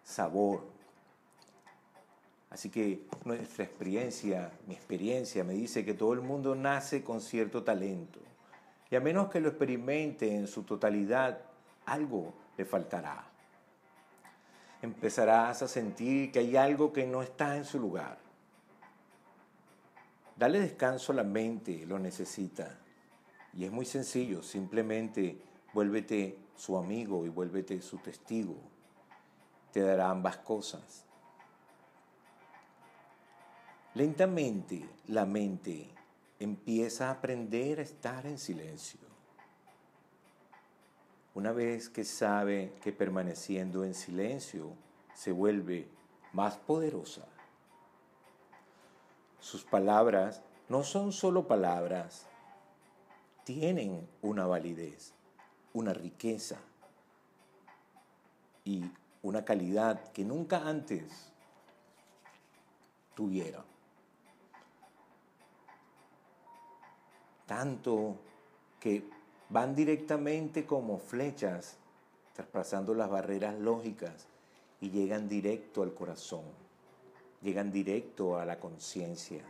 sabor. 0.04 0.66
Así 2.50 2.70
que 2.70 3.08
nuestra 3.24 3.64
experiencia, 3.64 4.52
mi 4.68 4.76
experiencia 4.76 5.44
me 5.44 5.54
dice 5.54 5.86
que 5.86 5.94
todo 5.94 6.14
el 6.14 6.22
mundo 6.22 6.54
nace 6.56 7.04
con 7.04 7.22
cierto 7.22 7.64
talento. 7.64 8.20
Y 8.92 8.96
a 8.96 9.00
menos 9.00 9.30
que 9.30 9.40
lo 9.40 9.48
experimente 9.48 10.36
en 10.36 10.48
su 10.48 10.64
totalidad, 10.64 11.40
algo 11.86 12.34
le 12.58 12.66
faltará 12.66 13.33
empezarás 14.86 15.62
a 15.62 15.68
sentir 15.68 16.32
que 16.32 16.40
hay 16.40 16.58
algo 16.58 16.92
que 16.92 17.06
no 17.06 17.22
está 17.22 17.56
en 17.56 17.64
su 17.64 17.80
lugar. 17.80 18.18
Dale 20.36 20.60
descanso 20.60 21.14
a 21.14 21.16
la 21.16 21.24
mente, 21.24 21.86
lo 21.86 22.00
necesita. 22.00 22.80
Y 23.54 23.64
es 23.64 23.72
muy 23.72 23.86
sencillo, 23.86 24.44
simplemente 24.44 25.42
vuélvete 25.74 26.38
su 26.56 26.78
amigo 26.78 27.26
y 27.26 27.30
vuélvete 27.30 27.82
su 27.82 27.98
testigo. 28.00 28.58
Te 29.72 29.80
dará 29.80 30.10
ambas 30.10 30.38
cosas. 30.38 31.06
Lentamente 33.94 34.90
la 35.08 35.26
mente 35.26 35.92
empieza 36.40 37.08
a 37.08 37.12
aprender 37.12 37.80
a 37.80 37.84
estar 37.84 38.26
en 38.26 38.38
silencio. 38.38 39.03
Una 41.36 41.52
vez 41.52 41.90
que 41.90 42.04
sabe 42.04 42.74
que 42.82 42.92
permaneciendo 42.92 43.84
en 43.84 43.96
silencio 43.96 44.76
se 45.16 45.32
vuelve 45.32 45.88
más 46.32 46.58
poderosa, 46.58 47.28
sus 49.40 49.64
palabras 49.64 50.44
no 50.70 50.84
son 50.84 51.12
solo 51.12 51.48
palabras, 51.48 52.28
tienen 53.44 54.08
una 54.22 54.46
validez, 54.46 55.14
una 55.74 55.94
riqueza 55.94 56.60
y 58.64 58.86
una 59.24 59.44
calidad 59.44 60.12
que 60.12 60.24
nunca 60.24 60.68
antes 60.68 61.32
tuviera. 63.16 63.66
Tanto 67.46 68.18
que 68.80 69.10
van 69.54 69.76
directamente 69.76 70.66
como 70.66 70.98
flechas, 70.98 71.78
traspasando 72.34 72.96
las 72.96 73.08
barreras 73.08 73.54
lógicas 73.60 74.26
y 74.82 74.90
llegan 74.90 75.30
directo 75.30 75.84
al 75.84 75.94
corazón, 75.94 76.42
llegan 77.44 77.72
directo 77.72 78.40
a 78.40 78.46
la 78.46 78.60
conciencia. 78.60 79.44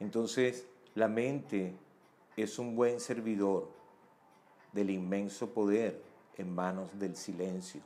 Entonces, 0.00 0.66
la 0.94 1.08
mente 1.08 1.74
es 2.38 2.58
un 2.58 2.74
buen 2.74 3.00
servidor 3.00 3.68
del 4.72 4.88
inmenso 4.88 5.50
poder 5.50 6.00
en 6.38 6.54
manos 6.54 6.98
del 6.98 7.14
silencio. 7.14 7.82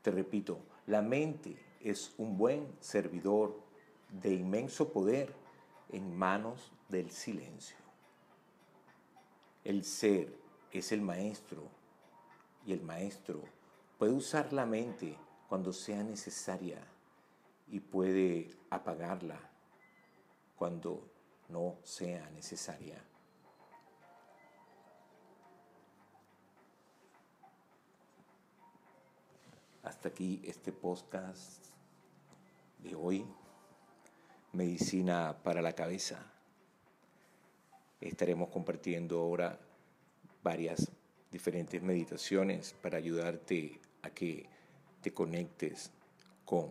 Te 0.00 0.10
repito, 0.10 0.60
la 0.86 1.02
mente 1.02 1.58
es 1.82 2.10
un 2.16 2.38
buen 2.38 2.66
servidor 2.80 3.54
de 4.22 4.32
inmenso 4.32 4.90
poder 4.90 5.34
en 5.90 6.16
manos 6.16 6.72
del 6.88 7.10
silencio. 7.10 7.76
El 9.64 9.84
ser 9.84 10.34
es 10.72 10.92
el 10.92 11.02
maestro 11.02 11.68
y 12.66 12.72
el 12.72 12.82
maestro 12.82 13.42
puede 13.98 14.12
usar 14.12 14.52
la 14.52 14.66
mente 14.66 15.16
cuando 15.48 15.72
sea 15.72 16.02
necesaria 16.02 16.78
y 17.68 17.80
puede 17.80 18.50
apagarla 18.70 19.38
cuando 20.56 21.10
no 21.48 21.76
sea 21.82 22.28
necesaria. 22.30 23.02
Hasta 29.82 30.10
aquí 30.10 30.42
este 30.44 30.70
podcast 30.70 31.64
de 32.78 32.94
hoy 32.94 33.26
medicina 34.52 35.36
para 35.42 35.62
la 35.62 35.72
cabeza. 35.74 36.24
Estaremos 38.00 38.48
compartiendo 38.50 39.20
ahora 39.20 39.58
varias 40.42 40.90
diferentes 41.30 41.82
meditaciones 41.82 42.74
para 42.80 42.98
ayudarte 42.98 43.80
a 44.02 44.10
que 44.10 44.46
te 45.02 45.12
conectes 45.12 45.90
con 46.44 46.70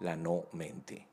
la 0.00 0.16
no 0.16 0.46
mente. 0.52 1.06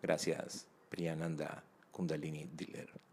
Gracias, 0.00 0.66
Priyananda 0.88 1.62
Kundalini 1.90 2.48
Diller. 2.54 3.07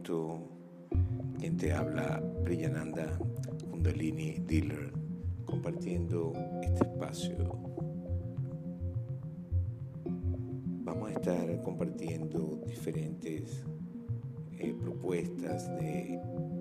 Momento. 0.00 0.48
Quien 1.38 1.56
te 1.56 1.72
habla, 1.72 2.22
Priyananda 2.44 3.18
Kundalini 3.70 4.38
Dealer 4.46 4.92
compartiendo 5.44 6.32
este 6.62 6.84
espacio. 6.84 7.36
Vamos 10.84 11.10
a 11.10 11.12
estar 11.12 11.62
compartiendo 11.62 12.62
diferentes 12.66 13.64
eh, 14.58 14.74
propuestas 14.80 15.68
de 15.76 16.20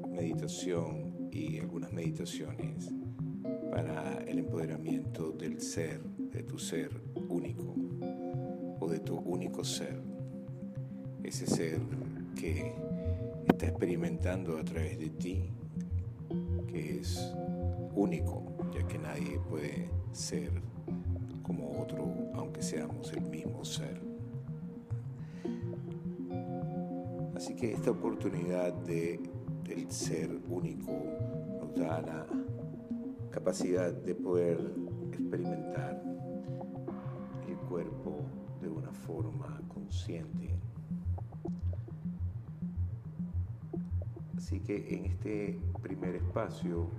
meditación 0.10 1.30
y 1.32 1.60
algunas 1.60 1.92
meditaciones 1.94 2.90
para 3.72 4.24
el 4.28 4.40
empoderamiento 4.40 5.32
del 5.32 5.62
ser, 5.62 6.02
de 6.04 6.44
tu 6.44 6.58
ser 6.58 6.90
único 7.28 7.76
o 8.80 8.88
de 8.90 9.00
tu 9.00 9.18
único 9.18 9.64
ser. 9.64 10.02
Ese 11.24 11.46
ser 11.46 11.80
que 12.36 12.89
está 13.50 13.68
experimentando 13.68 14.58
a 14.58 14.64
través 14.64 14.98
de 15.00 15.10
ti, 15.10 15.52
que 16.68 17.00
es 17.00 17.34
único, 17.94 18.44
ya 18.72 18.88
que 18.88 18.98
nadie 18.98 19.40
puede 19.50 19.90
ser 20.12 20.52
como 21.44 21.82
otro, 21.82 22.32
aunque 22.36 22.62
seamos 22.62 23.12
el 23.14 23.22
mismo 23.30 23.66
ser. 23.66 24.00
Así 27.36 27.56
que 27.56 27.72
esta 27.74 27.92
oportunidad 27.92 28.74
de, 28.74 29.20
del 29.64 29.92
ser 29.92 30.30
único 30.50 30.92
nos 31.60 31.76
da 31.76 32.02
la 32.02 32.28
capacidad 33.32 33.94
de 33.94 34.16
poder 34.16 34.60
experimentar 35.12 36.02
el 37.48 37.58
cuerpo 37.68 38.22
de 38.62 38.70
una 38.70 38.92
forma 38.92 39.62
consciente. 39.68 40.56
Así 44.50 44.62
que 44.62 44.96
en 44.96 45.06
este 45.06 45.60
primer 45.80 46.16
espacio 46.16 46.90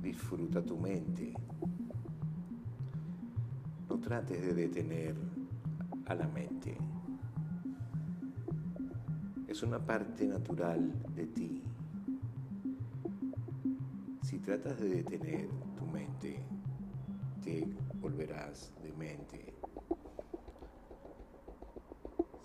disfruta 0.00 0.64
tu 0.64 0.78
mente. 0.78 1.34
No 3.86 3.98
trates 4.00 4.40
de 4.40 4.54
detener 4.54 5.14
a 6.06 6.14
la 6.14 6.26
mente. 6.28 6.74
Es 9.46 9.62
una 9.62 9.78
parte 9.78 10.26
natural 10.26 10.90
de 11.14 11.26
ti. 11.26 11.62
Si 14.22 14.38
tratas 14.38 14.80
de 14.80 14.88
detener 14.88 15.50
tu 15.76 15.84
mente, 15.84 16.42
te 17.44 17.68
volverás 18.00 18.72
demente. 18.82 19.52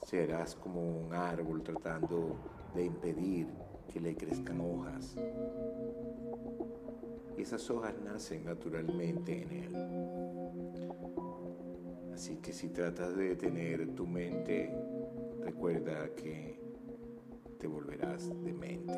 Serás 0.06 0.56
como 0.56 0.82
un 0.82 1.14
árbol 1.14 1.64
tratando 1.64 2.57
de 2.78 2.86
impedir 2.86 3.48
que 3.92 4.00
le 4.00 4.16
crezcan 4.16 4.62
hojas. 4.62 5.16
Y 7.36 7.42
esas 7.42 7.70
hojas 7.72 7.96
nacen 8.04 8.46
naturalmente 8.46 9.42
en 9.42 9.52
él. 9.52 9.76
Así 12.14 12.38
que 12.38 12.54
si 12.54 12.70
tratas 12.70 13.16
de 13.16 13.30
detener 13.30 13.96
tu 13.96 14.06
mente, 14.06 14.72
recuerda 15.42 16.14
que 16.16 16.60
te 17.58 17.68
volverás 17.68 18.30
demente. 18.44 18.94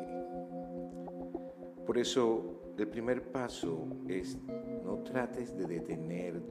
Por 1.86 1.96
eso 1.96 2.74
el 2.76 2.88
primer 2.88 3.32
paso 3.32 3.86
es 4.08 4.38
no 4.84 4.98
trates 4.98 5.56
de 5.56 5.66
detener 5.66 6.42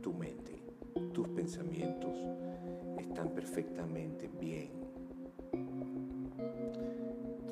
tu 0.00 0.14
mente. 0.14 0.62
Tus 1.12 1.28
pensamientos 1.28 2.14
están 2.98 3.30
perfectamente 3.30 4.28
bien. 4.40 4.86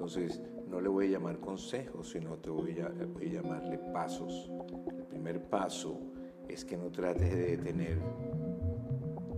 Entonces, 0.04 0.38
no 0.68 0.82
le 0.82 0.90
voy 0.90 1.06
a 1.06 1.10
llamar 1.12 1.40
consejos, 1.40 2.10
sino 2.10 2.36
te 2.36 2.50
voy 2.50 2.78
a, 2.78 2.90
voy 3.06 3.26
a 3.26 3.40
llamarle 3.40 3.78
pasos. 3.90 4.50
El 4.98 5.04
primer 5.04 5.40
paso 5.44 5.98
es 6.46 6.62
que 6.62 6.76
no 6.76 6.90
trates 6.90 7.30
de 7.30 7.56
detener 7.56 7.98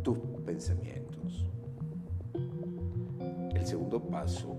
tus 0.03 0.19
pensamientos. 0.45 1.47
El 3.55 3.65
segundo 3.65 4.03
paso 4.09 4.57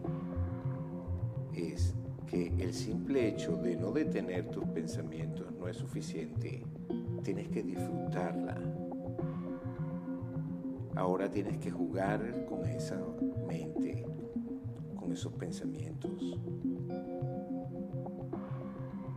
es 1.54 1.94
que 2.26 2.54
el 2.58 2.74
simple 2.74 3.28
hecho 3.28 3.58
de 3.58 3.76
no 3.76 3.92
detener 3.92 4.50
tus 4.50 4.64
pensamientos 4.64 5.52
no 5.60 5.68
es 5.68 5.76
suficiente. 5.76 6.64
Tienes 7.22 7.50
que 7.50 7.64
disfrutarla. 7.64 8.58
Ahora 10.96 11.30
tienes 11.30 11.58
que 11.58 11.70
jugar 11.70 12.46
con 12.46 12.66
esa 12.66 12.98
mente, 13.46 14.06
esos 15.12 15.34
pensamientos. 15.34 16.12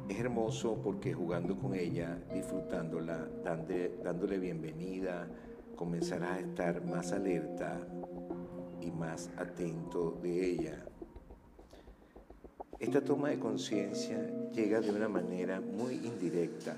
Es 0.08 0.18
hermoso 0.18 0.80
porque 0.82 1.12
jugando 1.12 1.56
con 1.56 1.74
ella, 1.74 2.18
disfrutándola, 2.32 3.28
dándole 4.02 4.38
bienvenida, 4.38 5.28
comenzarás 5.76 6.32
a 6.32 6.40
estar 6.40 6.84
más 6.84 7.12
alerta 7.12 7.78
y 8.80 8.90
más 8.90 9.30
atento 9.36 10.18
de 10.22 10.50
ella 10.50 10.84
esta 12.80 13.02
toma 13.02 13.28
de 13.28 13.38
conciencia 13.38 14.26
llega 14.54 14.80
de 14.80 14.90
una 14.90 15.06
manera 15.06 15.60
muy 15.60 15.96
indirecta. 15.96 16.74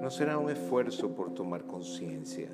No 0.00 0.08
será 0.12 0.38
un 0.38 0.48
esfuerzo 0.48 1.16
por 1.16 1.34
tomar 1.34 1.66
conciencia, 1.66 2.48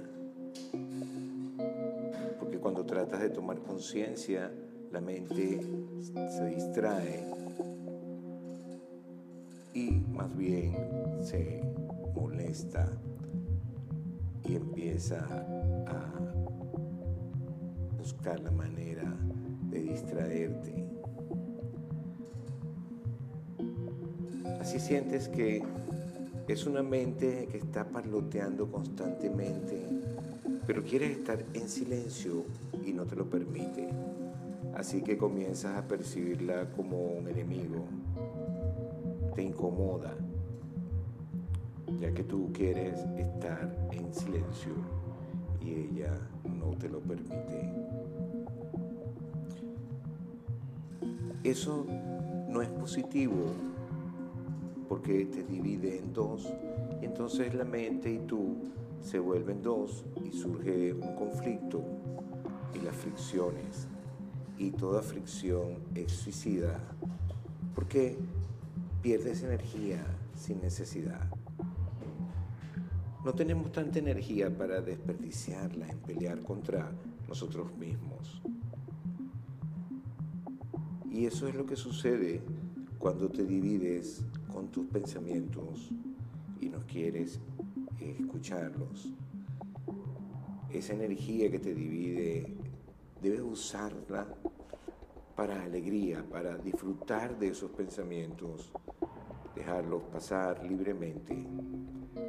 tratas 2.93 3.23
de 3.23 3.31
tomar 3.31 3.59
conciencia, 3.63 4.53
la 4.91 5.01
mente 5.01 5.61
se 6.03 6.45
distrae 6.45 7.25
y 9.73 9.93
más 10.13 10.37
bien 10.37 10.77
se 11.23 11.63
molesta 12.15 12.87
y 14.45 14.57
empieza 14.57 15.27
a 15.87 16.13
buscar 17.97 18.41
la 18.41 18.51
manera 18.51 19.11
de 19.71 19.81
distraerte. 19.81 20.85
Así 24.61 24.79
sientes 24.79 25.31
que 25.31 25.63
es 26.47 26.67
una 26.67 26.83
mente 26.83 27.49
que 27.51 27.57
está 27.57 27.89
parloteando 27.89 28.71
constantemente, 28.71 29.81
pero 30.67 30.83
quieres 30.85 31.17
estar 31.17 31.43
en 31.55 31.71
silencio 31.71 32.45
no 33.03 33.09
te 33.09 33.17
lo 33.17 33.29
permite. 33.29 33.89
Así 34.77 35.03
que 35.03 35.19
comienzas 35.19 35.77
a 35.77 35.89
percibirla 35.89 36.71
como 36.71 37.03
un 37.03 37.27
enemigo. 37.27 37.85
Te 39.35 39.43
incomoda, 39.43 40.15
ya 42.01 42.15
que 42.15 42.23
tú 42.23 42.51
quieres 42.53 43.01
estar 43.19 43.89
en 43.91 44.15
silencio 44.15 44.73
y 45.61 45.73
ella 45.73 46.13
no 46.45 46.77
te 46.77 46.89
lo 46.89 47.01
permite. 47.01 47.73
Eso 51.43 51.85
no 52.49 52.63
es 52.63 52.69
positivo 52.69 53.47
porque 54.89 55.25
te 55.25 55.43
divide 55.43 55.99
en 55.99 56.13
dos. 56.13 56.49
Y 57.01 57.07
entonces 57.07 57.53
la 57.53 57.65
mente 57.65 58.13
y 58.13 58.19
tú 58.21 58.59
se 59.01 59.19
vuelven 59.19 59.61
dos 59.61 60.05
y 60.25 60.31
surge 60.31 60.93
un 60.93 61.17
conflicto 61.17 61.92
fricciones. 63.03 63.89
Y 64.59 64.71
toda 64.71 65.03
fricción 65.03 65.79
es 65.95 66.13
suicida 66.13 66.81
porque 67.75 68.17
pierdes 69.03 69.43
energía 69.43 70.05
sin 70.37 70.61
necesidad. 70.61 71.29
No 73.25 73.33
tenemos 73.35 73.73
tanta 73.73 73.99
energía 73.99 74.57
para 74.57 74.81
desperdiciarla 74.81 75.89
en 75.89 75.99
pelear 75.99 76.41
contra 76.43 76.91
nosotros 77.29 77.77
mismos. 77.77 78.43
Y 81.11 81.27
eso 81.27 81.47
es 81.47 81.55
lo 81.55 81.67
que 81.67 81.77
sucede 81.77 82.41
cuando 82.99 83.29
te 83.29 83.45
divides 83.45 84.25
con 84.53 84.69
tus 84.71 84.87
pensamientos 84.87 85.91
y 86.61 86.69
no 86.69 86.79
quieres 86.87 87.41
escucharlos. 88.01 89.13
Esa 90.71 90.95
energía 90.95 91.51
que 91.51 91.59
te 91.59 91.75
divide, 91.75 92.55
debes 93.23 93.41
usarla 93.41 94.27
para 95.37 95.63
alegría, 95.63 96.27
para 96.29 96.59
disfrutar 96.59 97.39
de 97.39 97.49
esos 97.49 97.71
pensamientos, 97.71 98.73
dejarlos 99.55 100.03
pasar 100.13 100.65
libremente. 100.65 101.47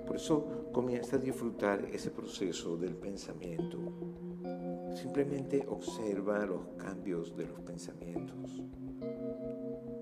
Por 0.05 0.15
eso 0.17 0.69
comienza 0.71 1.15
a 1.15 1.19
disfrutar 1.19 1.83
ese 1.91 2.11
proceso 2.11 2.77
del 2.77 2.95
pensamiento. 2.95 3.79
Simplemente 4.93 5.65
observa 5.67 6.45
los 6.45 6.67
cambios 6.77 7.35
de 7.35 7.47
los 7.47 7.59
pensamientos, 7.61 8.61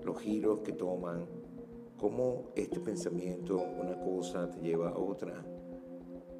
los 0.04 0.18
giros 0.20 0.60
que 0.60 0.72
toman 0.72 1.26
cómo 1.96 2.50
este 2.54 2.80
pensamiento, 2.80 3.56
una 3.56 3.98
cosa 3.98 4.50
te 4.50 4.60
lleva 4.60 4.90
a 4.90 4.98
otra, 4.98 5.42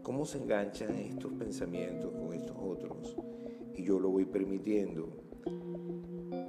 cómo 0.03 0.27
se 0.27 0.39
enganchan 0.39 0.95
estos 0.97 1.33
pensamientos 1.33 2.13
con 2.13 2.35
estos 2.35 2.57
otros 2.61 3.17
y 3.77 3.85
yo 3.85 3.99
lo 3.99 4.11
voy 4.11 4.25
permitiendo. 4.25 5.09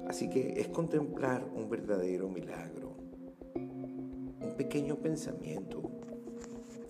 Así 0.08 0.28
que 0.28 0.60
es 0.60 0.68
contemplar 0.68 1.44
un 1.54 1.68
verdadero 1.68 2.28
milagro. 2.28 2.94
un 3.54 4.54
pequeño 4.56 4.96
pensamiento, 4.96 5.82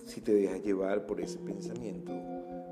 si 0.04 0.20
te 0.20 0.34
dejas 0.34 0.62
llevar 0.62 1.06
por 1.06 1.20
ese 1.20 1.38
pensamiento, 1.38 2.12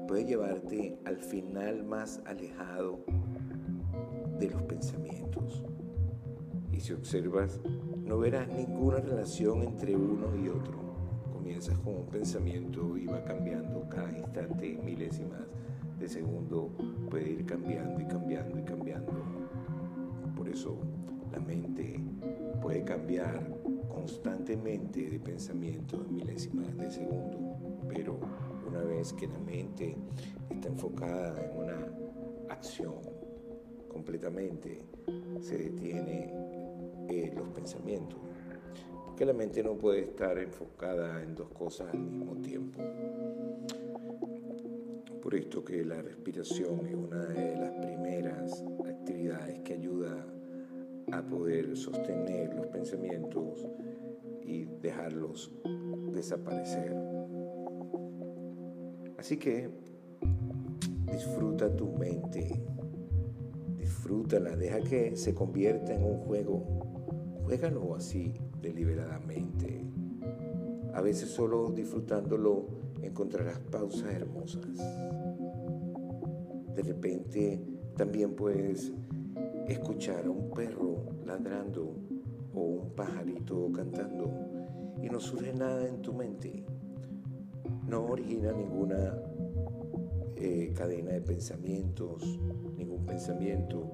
puede 0.06 0.24
llevarte 0.24 0.98
al 1.04 1.16
final 1.18 1.84
más 1.84 2.20
alejado 2.26 3.04
de 4.38 4.50
los 4.50 4.62
pensamientos. 4.62 5.62
Y 6.72 6.80
si 6.80 6.92
observas, 6.92 7.60
no 8.04 8.18
verás 8.18 8.48
ninguna 8.48 8.98
relación 8.98 9.62
entre 9.62 9.96
uno 9.96 10.36
y 10.36 10.48
otro. 10.48 10.78
Comienzas 11.32 11.78
con 11.78 11.94
un 11.94 12.06
pensamiento 12.06 12.98
y 12.98 13.06
va 13.06 13.24
cambiando 13.24 13.88
cada 13.88 14.12
instante, 14.12 14.78
milésimas 14.84 15.46
de 16.02 16.08
segundo, 16.08 16.68
puede 17.08 17.30
ir 17.30 17.46
cambiando 17.46 18.00
y 18.00 18.06
cambiando 18.06 18.58
y 18.58 18.62
cambiando. 18.64 19.12
Por 20.36 20.48
eso 20.48 20.76
la 21.30 21.38
mente 21.38 22.00
puede 22.60 22.82
cambiar 22.82 23.48
constantemente 23.88 25.08
de 25.08 25.20
pensamiento 25.20 26.04
en 26.04 26.12
milésimas 26.12 26.76
de 26.76 26.90
segundo, 26.90 27.56
pero 27.88 28.18
una 28.66 28.82
vez 28.82 29.12
que 29.12 29.28
la 29.28 29.38
mente 29.38 29.96
está 30.50 30.68
enfocada 30.68 31.40
en 31.40 31.56
una 31.56 31.88
acción 32.48 32.94
completamente, 33.88 34.78
se 35.40 35.56
detiene 35.56 36.34
eh, 37.08 37.32
los 37.36 37.48
pensamientos. 37.50 38.18
Porque 39.06 39.24
la 39.24 39.34
mente 39.34 39.62
no 39.62 39.74
puede 39.74 40.00
estar 40.00 40.36
enfocada 40.38 41.22
en 41.22 41.36
dos 41.36 41.48
cosas 41.50 41.92
al 41.92 42.00
mismo 42.00 42.34
tiempo. 42.38 42.80
Por 45.22 45.36
esto 45.36 45.64
que 45.64 45.84
la 45.84 46.02
respiración 46.02 46.84
es 46.86 46.94
una 46.94 47.24
de 47.26 47.56
las 47.56 47.70
primeras 47.70 48.64
actividades 48.84 49.60
que 49.60 49.74
ayuda 49.74 50.26
a 51.12 51.22
poder 51.22 51.76
sostener 51.76 52.52
los 52.54 52.66
pensamientos 52.66 53.68
y 54.44 54.64
dejarlos 54.64 55.52
desaparecer. 56.12 56.92
Así 59.16 59.36
que 59.36 59.70
disfruta 61.12 61.74
tu 61.76 61.92
mente, 61.92 62.60
disfrútala, 63.78 64.56
deja 64.56 64.80
que 64.80 65.16
se 65.16 65.34
convierta 65.34 65.94
en 65.94 66.02
un 66.02 66.18
juego, 66.18 66.64
juégalo 67.44 67.94
así 67.94 68.34
deliberadamente. 68.60 69.84
A 70.94 71.00
veces 71.00 71.30
solo 71.30 71.70
disfrutándolo 71.70 72.66
encontrarás 73.02 73.58
pausas 73.58 74.12
hermosas. 74.14 74.76
De 76.74 76.82
repente 76.82 77.62
también 77.96 78.34
puedes 78.34 78.92
escuchar 79.68 80.26
a 80.26 80.30
un 80.30 80.50
perro 80.50 81.04
ladrando 81.24 81.94
o 82.54 82.60
un 82.60 82.90
pajarito 82.90 83.70
cantando 83.72 84.30
y 85.00 85.08
no 85.08 85.18
surge 85.18 85.54
nada 85.54 85.88
en 85.88 86.02
tu 86.02 86.12
mente. 86.12 86.64
No 87.88 88.04
origina 88.04 88.52
ninguna 88.52 89.14
eh, 90.36 90.72
cadena 90.76 91.12
de 91.12 91.20
pensamientos, 91.22 92.38
ningún 92.76 93.06
pensamiento. 93.06 93.90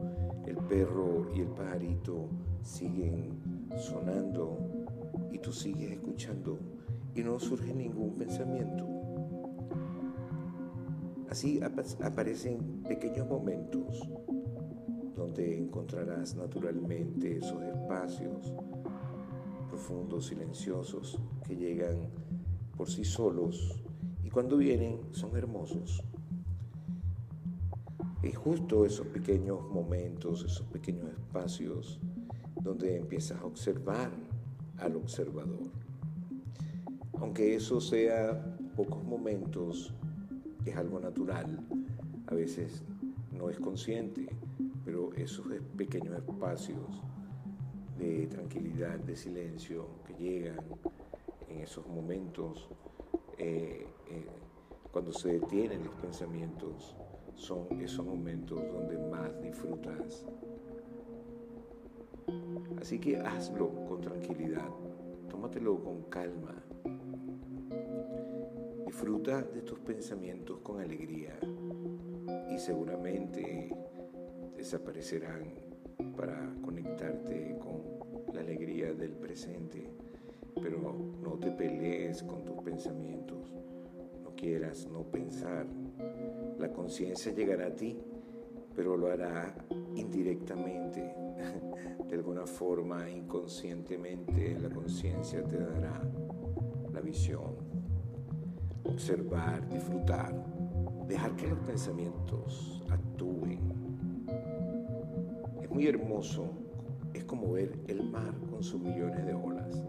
El 0.47 0.57
perro 0.57 1.29
y 1.35 1.41
el 1.41 1.49
pajarito 1.49 2.29
siguen 2.63 3.39
sonando 3.77 4.59
y 5.31 5.39
tú 5.39 5.53
sigues 5.53 5.93
escuchando 5.93 6.59
y 7.15 7.23
no 7.23 7.39
surge 7.39 7.75
ningún 7.75 8.17
pensamiento. 8.17 8.87
Así 11.31 11.61
aparecen 12.03 12.83
pequeños 12.89 13.29
momentos 13.29 14.01
donde 15.15 15.59
encontrarás 15.59 16.35
naturalmente 16.37 17.39
esos 17.39 17.63
espacios 17.63 18.53
profundos, 19.69 20.27
silenciosos, 20.27 21.21
que 21.47 21.57
llegan 21.57 22.09
por 22.77 22.89
sí 22.89 23.05
solos 23.05 23.83
y 24.25 24.31
cuando 24.31 24.57
vienen 24.57 25.01
son 25.11 25.37
hermosos. 25.37 26.03
Y 28.23 28.33
justo 28.33 28.85
esos 28.85 29.07
pequeños 29.09 29.61
momentos, 29.71 30.45
esos 30.45 30.67
pequeños 30.67 31.11
espacios 31.11 32.01
donde 32.63 32.97
empiezas 32.97 33.41
a 33.41 33.45
observar 33.45 34.11
al 34.79 34.97
observador. 34.97 35.68
Aunque 37.21 37.55
eso 37.55 37.81
sea 37.81 38.57
pocos 38.77 39.03
momentos, 39.03 39.93
es 40.65 40.77
algo 40.77 41.01
natural, 41.01 41.59
a 42.27 42.35
veces 42.35 42.85
no 43.33 43.51
es 43.51 43.59
consciente, 43.59 44.29
pero 44.85 45.13
esos 45.15 45.47
pequeños 45.77 46.17
espacios 46.17 47.03
de 47.99 48.27
tranquilidad, 48.27 48.99
de 49.01 49.17
silencio 49.17 49.87
que 50.07 50.15
llegan 50.15 50.61
en 51.49 51.61
esos 51.61 51.87
momentos, 51.87 52.69
eh, 53.37 53.87
eh, 54.11 54.29
cuando 54.93 55.13
se 55.13 55.41
detienen 55.41 55.85
los 55.85 55.95
pensamientos, 55.95 56.97
son 57.35 57.81
esos 57.81 58.05
momentos 58.05 58.61
donde 58.73 58.99
más 58.99 59.41
disfrutas. 59.43 60.25
Así 62.81 62.99
que 62.99 63.19
hazlo 63.19 63.71
con 63.89 64.01
tranquilidad, 64.01 64.69
tómatelo 65.29 65.83
con 65.83 66.03
calma. 66.05 66.55
Disfruta 68.99 69.43
de 69.43 69.63
tus 69.63 69.79
pensamientos 69.79 70.59
con 70.59 70.81
alegría 70.81 71.39
y 72.51 72.59
seguramente 72.59 73.73
desaparecerán 74.57 75.45
para 76.17 76.53
conectarte 76.61 77.57
con 77.61 77.81
la 78.35 78.41
alegría 78.41 78.93
del 78.95 79.13
presente. 79.13 79.89
Pero 80.61 80.81
no, 81.23 81.39
te 81.39 81.53
pelees 81.53 82.25
con 82.25 82.45
tus 82.45 82.61
pensamientos, 82.65 83.53
no 84.21 84.35
quieras 84.35 84.89
no 84.91 85.05
pensar. 85.05 85.69
La 86.59 86.73
conciencia 86.73 87.33
llegará 87.33 87.69
a 87.69 87.75
ti, 87.77 87.97
pero 88.75 88.97
lo 88.97 89.13
hará 89.13 89.55
indirectamente. 89.95 91.15
De 92.09 92.17
alguna 92.17 92.49
forma, 92.49 93.09
inconscientemente, 93.09 94.59
la 94.59 94.71
conciencia 94.71 95.45
te 95.45 95.57
dará 95.57 96.03
la 96.93 97.01
visión. 97.01 97.68
Observar, 98.99 99.65
disfrutar, 99.69 100.35
dejar 101.07 101.37
que 101.37 101.47
los 101.47 101.59
pensamientos 101.61 102.83
actúen 102.91 103.61
muy 105.71 105.87
hermoso 105.87 106.49
es 107.15 107.23
como 107.23 107.53
ver 107.53 107.79
el 107.87 108.03
mar 108.03 108.35
con 108.51 108.61
sus 108.61 108.81
millones 108.81 109.25
de 109.25 109.35
olas. 109.35 109.85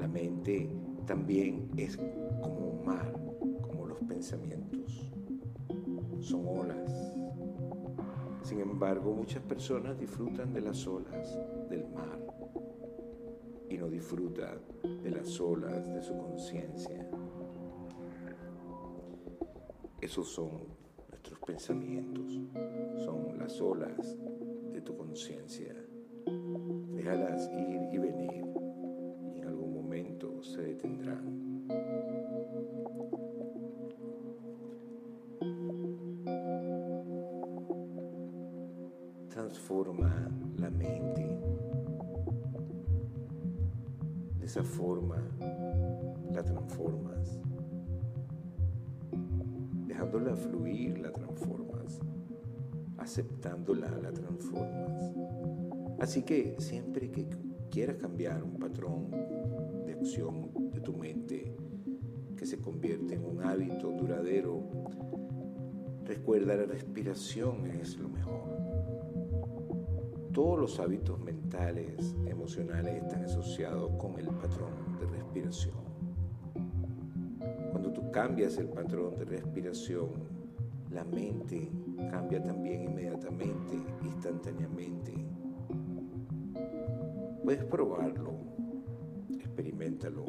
La 0.00 0.08
mente 0.08 0.68
también 1.06 1.70
es 1.76 1.96
como 2.42 2.70
un 2.70 2.84
mar, 2.84 3.12
como 3.62 3.86
los 3.86 4.00
pensamientos. 4.00 5.12
Son 6.18 6.48
olas. 6.48 7.16
Sin 8.42 8.58
embargo, 8.58 9.14
muchas 9.14 9.44
personas 9.44 9.96
disfrutan 9.96 10.52
de 10.52 10.60
las 10.60 10.84
olas 10.88 11.38
del 11.70 11.86
mar 11.90 12.18
y 13.70 13.78
no 13.78 13.88
disfrutan 13.88 14.58
de 15.04 15.10
las 15.12 15.40
olas 15.40 15.86
de 15.94 16.02
su 16.02 16.18
conciencia. 16.18 17.13
Esos 20.04 20.28
son 20.28 20.50
nuestros 21.08 21.38
pensamientos, 21.46 22.38
son 23.06 23.38
las 23.38 23.58
olas 23.58 24.18
de 24.70 24.82
tu 24.82 24.94
conciencia. 24.98 25.74
Déjalas 26.94 27.50
ir 27.50 27.88
y 27.90 27.96
venir 27.96 28.44
y 29.34 29.38
en 29.38 29.48
algún 29.48 29.72
momento 29.72 30.42
se 30.42 30.60
detendrán. 30.60 31.66
Transforma 39.30 40.30
la 40.58 40.68
mente. 40.68 41.40
De 44.38 44.44
esa 44.44 44.62
forma 44.62 45.16
la 46.30 46.44
transformas 46.44 47.40
dejándola 50.14 50.36
fluir 50.36 50.98
la 51.00 51.10
transformas, 51.10 52.00
aceptándola 52.98 53.90
la 53.90 54.12
transformas. 54.12 55.12
Así 55.98 56.22
que 56.22 56.54
siempre 56.58 57.10
que 57.10 57.26
quieras 57.70 57.96
cambiar 57.96 58.42
un 58.44 58.58
patrón 58.58 59.10
de 59.10 59.92
acción 59.92 60.50
de 60.72 60.80
tu 60.80 60.92
mente 60.94 61.56
que 62.36 62.46
se 62.46 62.60
convierte 62.60 63.14
en 63.14 63.24
un 63.24 63.42
hábito 63.42 63.90
duradero, 63.90 64.62
recuerda 66.04 66.54
la 66.54 66.66
respiración 66.66 67.66
es 67.66 67.98
lo 67.98 68.08
mejor. 68.08 68.44
Todos 70.32 70.60
los 70.60 70.80
hábitos 70.80 71.18
mentales, 71.20 72.14
emocionales 72.26 73.02
están 73.02 73.24
asociados 73.24 73.90
con 73.98 74.18
el 74.18 74.26
patrón 74.26 74.98
de 75.00 75.06
respiración 75.06 75.83
cambias 78.14 78.58
el 78.58 78.68
patrón 78.68 79.16
de 79.16 79.24
respiración, 79.24 80.12
la 80.92 81.02
mente 81.02 81.68
cambia 82.12 82.40
también 82.40 82.84
inmediatamente, 82.84 83.76
instantáneamente. 84.04 85.12
Puedes 87.42 87.64
probarlo. 87.64 88.34
Invéntalo. 89.58 90.26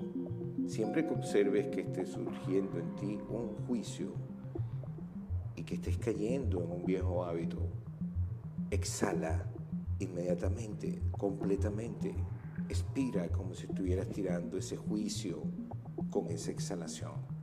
Siempre 0.65 1.05
que 1.05 1.13
observes 1.13 1.67
que 1.67 1.81
esté 1.81 2.07
surgiendo 2.07 2.79
en 2.79 2.95
ti 2.95 3.19
un 3.29 3.55
juicio 3.67 4.13
y 5.55 5.61
que 5.61 5.75
estés 5.75 5.99
cayendo 5.99 6.63
en 6.63 6.71
un 6.71 6.85
viejo 6.85 7.23
hábito, 7.23 7.69
exhala 8.71 9.45
inmediatamente, 9.99 11.03
completamente. 11.11 12.15
Expira 12.67 13.27
como 13.29 13.53
si 13.53 13.67
estuvieras 13.67 14.09
tirando 14.09 14.57
ese 14.57 14.75
juicio 14.75 15.43
con 16.09 16.31
esa 16.31 16.49
exhalación. 16.49 17.34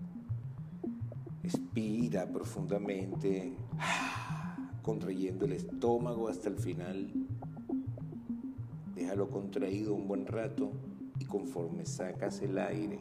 Expira 1.44 2.30
profundamente, 2.30 3.52
contrayendo 4.82 5.44
el 5.44 5.52
estómago 5.52 6.28
hasta 6.28 6.48
el 6.48 6.56
final. 6.56 7.10
Déjalo 8.94 9.28
contraído 9.28 9.94
un 9.94 10.06
buen 10.06 10.26
rato 10.26 10.70
y 11.18 11.24
conforme 11.24 11.84
sacas 11.84 12.42
el 12.42 12.58
aire, 12.58 13.00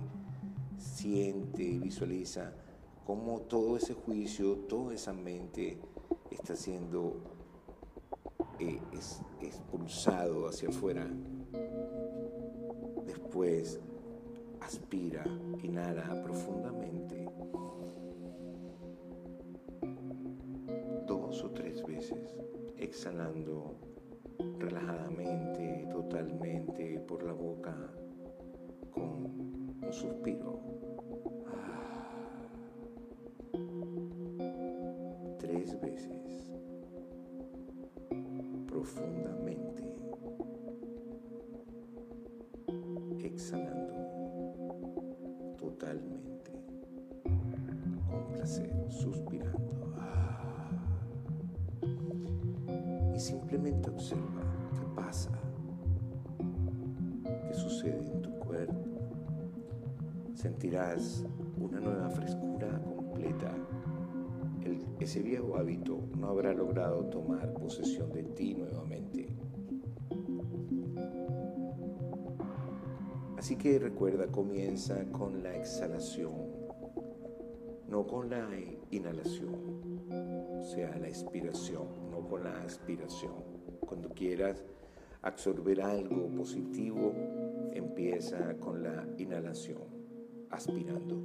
siente 0.78 1.64
y 1.64 1.80
visualiza 1.80 2.54
cómo 3.06 3.42
todo 3.42 3.78
ese 3.78 3.94
juicio, 3.94 4.56
toda 4.68 4.96
esa 4.96 5.14
mente 5.14 5.80
está 6.32 6.56
siendo 6.56 7.18
eh, 8.60 8.80
expulsado 9.42 10.48
hacia 10.48 10.70
afuera. 10.70 11.08
Después 13.06 13.80
aspira, 14.62 15.24
inhala 15.64 16.24
profundamente. 16.24 17.21
Exhalando 22.78 23.76
relajadamente, 24.60 25.88
totalmente 25.92 27.00
por 27.08 27.24
la 27.24 27.34
boca, 27.34 27.76
con 28.92 29.26
un 29.82 29.94
suspiro. 29.94 30.60
Tres 35.40 35.80
veces, 35.82 36.52
profundamente, 38.68 39.84
exhalando. 43.24 43.92
Totalmente, 45.58 46.52
con 48.10 48.28
placer, 48.34 48.72
suspirando. 48.90 49.81
Simplemente 53.22 53.90
observa 53.90 54.42
qué 54.74 54.86
pasa, 54.96 55.32
qué 57.48 57.54
sucede 57.54 58.12
en 58.12 58.22
tu 58.22 58.32
cuerpo. 58.40 58.74
Sentirás 60.34 61.24
una 61.60 61.80
nueva 61.80 62.10
frescura 62.10 62.82
completa. 62.84 63.54
ese 65.00 65.22
viejo 65.22 65.58
hábito 65.58 66.00
no 66.16 66.28
habrá 66.28 66.54
logrado 66.54 67.06
tomar 67.06 67.54
posesión 67.54 68.12
de 68.12 68.24
ti 68.24 68.54
nuevamente. 68.54 69.28
Así 73.38 73.56
que 73.56 73.80
recuerda, 73.80 74.28
comienza 74.28 75.04
con 75.12 75.42
la 75.42 75.56
exhalación, 75.56 76.32
no 77.88 78.06
con 78.06 78.30
la 78.30 78.48
inhalación, 78.92 79.56
o 80.60 80.64
sea, 80.64 80.96
la 81.00 81.08
expiración, 81.08 82.11
con 82.32 82.46
la 82.46 82.64
aspiración. 82.64 83.34
Cuando 83.82 84.08
quieras 84.12 84.64
absorber 85.22 85.82
algo 85.82 86.30
positivo, 86.30 87.14
empieza 87.74 88.56
con 88.58 88.82
la 88.82 89.06
inhalación, 89.18 89.82
aspirando. 90.50 91.22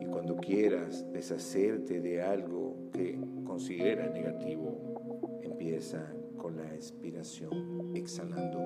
Y 0.00 0.06
cuando 0.06 0.38
quieras 0.38 1.04
deshacerte 1.12 2.00
de 2.00 2.22
algo 2.22 2.88
que 2.94 3.20
consideras 3.44 4.10
negativo, 4.14 5.40
empieza 5.42 6.10
con 6.38 6.56
la 6.56 6.74
expiración, 6.74 7.92
exhalando 7.94 8.58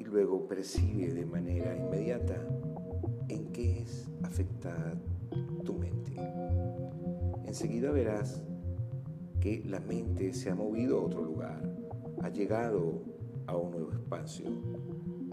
luego 0.00 0.48
percibe 0.48 1.12
de 1.12 1.26
manera 1.26 1.76
inmediata 1.76 2.36
en 3.28 3.52
qué 3.52 3.82
es 3.82 4.08
afectada 4.22 4.94
tu 5.62 5.74
mente. 5.74 6.14
Enseguida 7.44 7.90
verás 7.90 8.42
que 9.46 9.62
la 9.64 9.78
mente 9.78 10.32
se 10.32 10.50
ha 10.50 10.56
movido 10.56 10.98
a 10.98 11.02
otro 11.04 11.22
lugar, 11.22 11.62
ha 12.20 12.28
llegado 12.30 13.00
a 13.46 13.56
un 13.56 13.70
nuevo 13.70 13.92
espacio, 13.92 14.44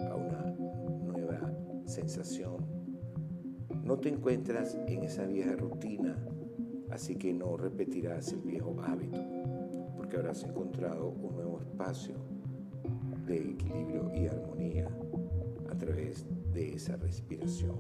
a 0.08 0.16
una 0.16 0.56
nueva 1.04 1.52
sensación. 1.88 2.58
No 3.84 3.98
te 3.98 4.10
encuentras 4.10 4.78
en 4.86 5.02
esa 5.02 5.26
vieja 5.26 5.56
rutina, 5.56 6.16
así 6.92 7.16
que 7.16 7.34
no 7.34 7.58
repetirás 7.58 8.32
el 8.34 8.42
viejo 8.42 8.76
hábito, 8.84 9.20
porque 9.98 10.18
habrás 10.18 10.44
encontrado 10.44 11.10
un 11.10 11.34
nuevo 11.34 11.60
espacio 11.62 12.14
de 13.26 13.38
equilibrio 13.38 14.12
y 14.14 14.28
armonía 14.28 14.88
a 15.72 15.76
través 15.76 16.28
de 16.54 16.76
esa 16.76 16.98
respiración. 16.98 17.78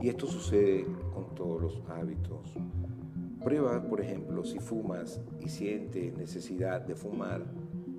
Y 0.00 0.10
esto 0.10 0.28
sucede 0.28 0.86
con 1.12 1.34
todos 1.34 1.60
los 1.60 1.82
hábitos. 1.88 2.54
Prueba, 3.42 3.82
por 3.82 4.02
ejemplo, 4.02 4.44
si 4.44 4.58
fumas 4.58 5.20
y 5.40 5.48
sientes 5.48 6.16
necesidad 6.16 6.82
de 6.82 6.94
fumar, 6.94 7.42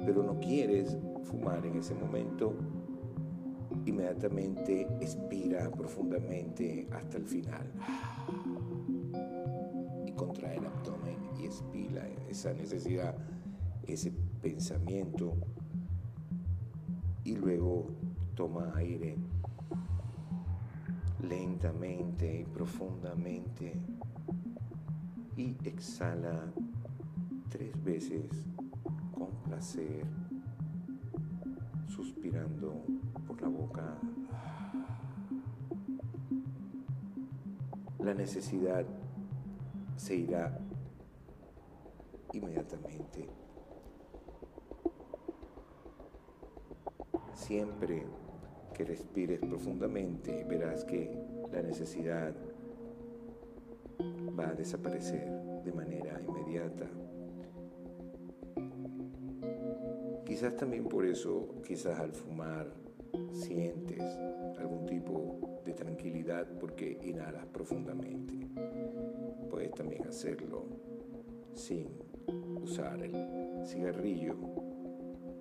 pero 0.05 0.21
no 0.21 0.39
quieres 0.39 0.97
fumar 1.23 1.65
en 1.65 1.77
ese 1.77 1.95
momento, 1.95 2.53
inmediatamente 3.85 4.87
expira 4.99 5.71
profundamente 5.71 6.87
hasta 6.91 7.17
el 7.17 7.25
final. 7.25 7.71
Y 10.05 10.11
contrae 10.11 10.57
el 10.57 10.65
abdomen 10.65 11.17
y 11.39 11.45
expira 11.45 12.07
esa 12.29 12.53
necesidad, 12.53 13.15
ese 13.87 14.11
pensamiento 14.41 15.33
y 17.23 17.35
luego 17.35 17.87
toma 18.35 18.73
aire 18.75 19.15
lentamente 21.27 22.41
y 22.41 22.43
profundamente 22.43 23.73
y 25.35 25.55
exhala 25.63 26.51
tres 27.49 27.83
veces 27.83 28.29
con 29.13 29.29
placer, 29.43 30.05
suspirando 31.87 32.83
por 33.27 33.41
la 33.41 33.47
boca. 33.47 33.97
La 37.99 38.13
necesidad 38.13 38.85
se 39.95 40.15
irá 40.15 40.57
inmediatamente. 42.33 43.27
Siempre 47.33 48.05
que 48.73 48.85
respires 48.85 49.39
profundamente 49.41 50.43
verás 50.45 50.83
que 50.85 51.11
la 51.51 51.61
necesidad 51.61 52.33
a 54.41 54.53
desaparecer 54.53 55.29
de 55.63 55.71
manera 55.71 56.21
inmediata. 56.21 56.87
Quizás 60.25 60.55
también 60.55 60.85
por 60.85 61.05
eso, 61.05 61.55
quizás 61.65 61.99
al 61.99 62.13
fumar 62.13 62.73
sientes 63.31 64.01
algún 64.57 64.85
tipo 64.85 65.61
de 65.65 65.73
tranquilidad 65.73 66.47
porque 66.59 66.97
inhalas 67.03 67.45
profundamente. 67.47 68.33
Puedes 69.49 69.71
también 69.71 70.07
hacerlo 70.07 70.65
sin 71.53 71.87
usar 72.61 73.01
el 73.03 73.65
cigarrillo 73.65 74.35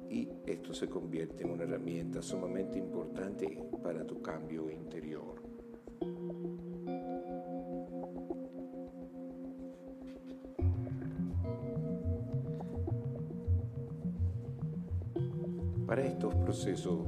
y 0.09 0.29
esto 0.47 0.75
se 0.75 0.89
convierte 0.89 1.45
en 1.45 1.51
una 1.51 1.63
herramienta 1.63 2.21
sumamente 2.21 2.79
importante 2.79 3.63
para 3.83 4.05
tu 4.05 4.21
cambio 4.21 4.69
interior. 4.69 5.41
Para 15.91 16.07
estos 16.07 16.33
procesos 16.37 17.01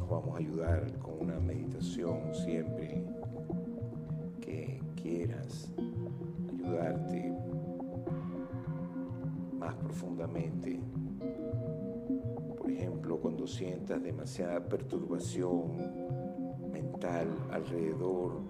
nos 0.00 0.08
vamos 0.08 0.34
a 0.34 0.38
ayudar 0.38 0.92
con 0.98 1.20
una 1.20 1.38
meditación 1.38 2.34
siempre 2.34 3.04
que 4.40 4.82
quieras 5.00 5.72
ayudarte 6.52 7.32
más 9.56 9.72
profundamente. 9.76 10.80
Cuando 13.22 13.46
sientas 13.46 14.02
demasiada 14.02 14.60
perturbación 14.60 15.76
mental 16.72 17.28
alrededor 17.52 18.40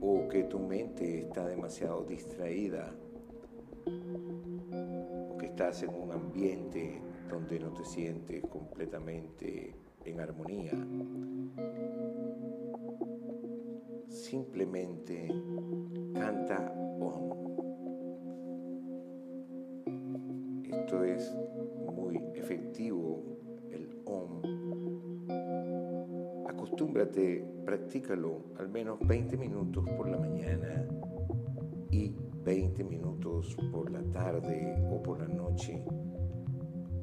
o 0.00 0.28
que 0.28 0.44
tu 0.44 0.60
mente 0.60 1.22
está 1.22 1.46
demasiado 1.46 2.04
distraída 2.04 2.92
o 3.86 5.36
que 5.36 5.46
estás 5.46 5.82
en 5.82 5.90
un 5.90 6.12
ambiente 6.12 7.07
donde 7.28 7.60
no 7.60 7.72
te 7.72 7.84
sientes 7.84 8.42
completamente 8.46 9.74
en 10.04 10.20
armonía, 10.20 10.72
simplemente 14.08 15.28
canta 16.14 16.72
OM. 17.00 17.32
Esto 20.64 21.04
es 21.04 21.36
muy 21.94 22.16
efectivo, 22.34 23.22
el 23.70 23.88
OM. 24.06 24.42
Acostúmbrate, 26.46 27.44
practícalo 27.64 28.44
al 28.58 28.68
menos 28.68 28.98
20 29.06 29.36
minutos 29.36 29.84
por 29.96 30.08
la 30.08 30.18
mañana 30.18 30.86
y 31.90 32.14
20 32.44 32.84
minutos 32.84 33.56
por 33.70 33.90
la 33.90 34.02
tarde 34.10 34.74
o 34.90 35.02
por 35.02 35.20
la 35.20 35.28
noche. 35.28 35.84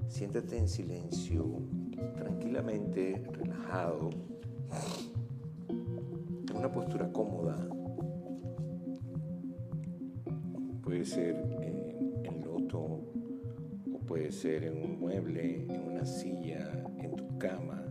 Siéntate 0.07 0.57
en 0.57 0.67
silencio, 0.67 1.45
tranquilamente, 2.15 3.23
relajado, 3.31 4.09
en 6.49 6.57
una 6.57 6.71
postura 6.71 7.11
cómoda. 7.11 7.55
Puede 10.81 11.05
ser 11.05 11.35
en, 11.61 12.25
en 12.25 12.41
loto 12.45 12.79
o 12.79 13.99
puede 14.05 14.31
ser 14.31 14.63
en 14.63 14.81
un 14.81 14.99
mueble, 14.99 15.65
en 15.67 15.91
una 15.91 16.05
silla, 16.05 16.71
en 16.99 17.15
tu 17.15 17.37
cama. 17.37 17.83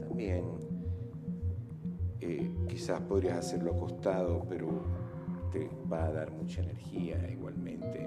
También 0.00 0.44
Quizás 2.76 3.00
podrías 3.00 3.38
hacerlo 3.38 3.72
acostado, 3.72 4.44
pero 4.50 4.68
te 5.50 5.70
va 5.90 6.04
a 6.04 6.12
dar 6.12 6.30
mucha 6.30 6.60
energía 6.60 7.18
igualmente. 7.30 8.06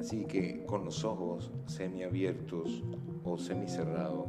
Así 0.00 0.24
que 0.24 0.64
con 0.64 0.84
los 0.84 1.04
ojos 1.04 1.52
semiabiertos 1.66 2.84
o 3.24 3.36
semicerrados, 3.36 4.26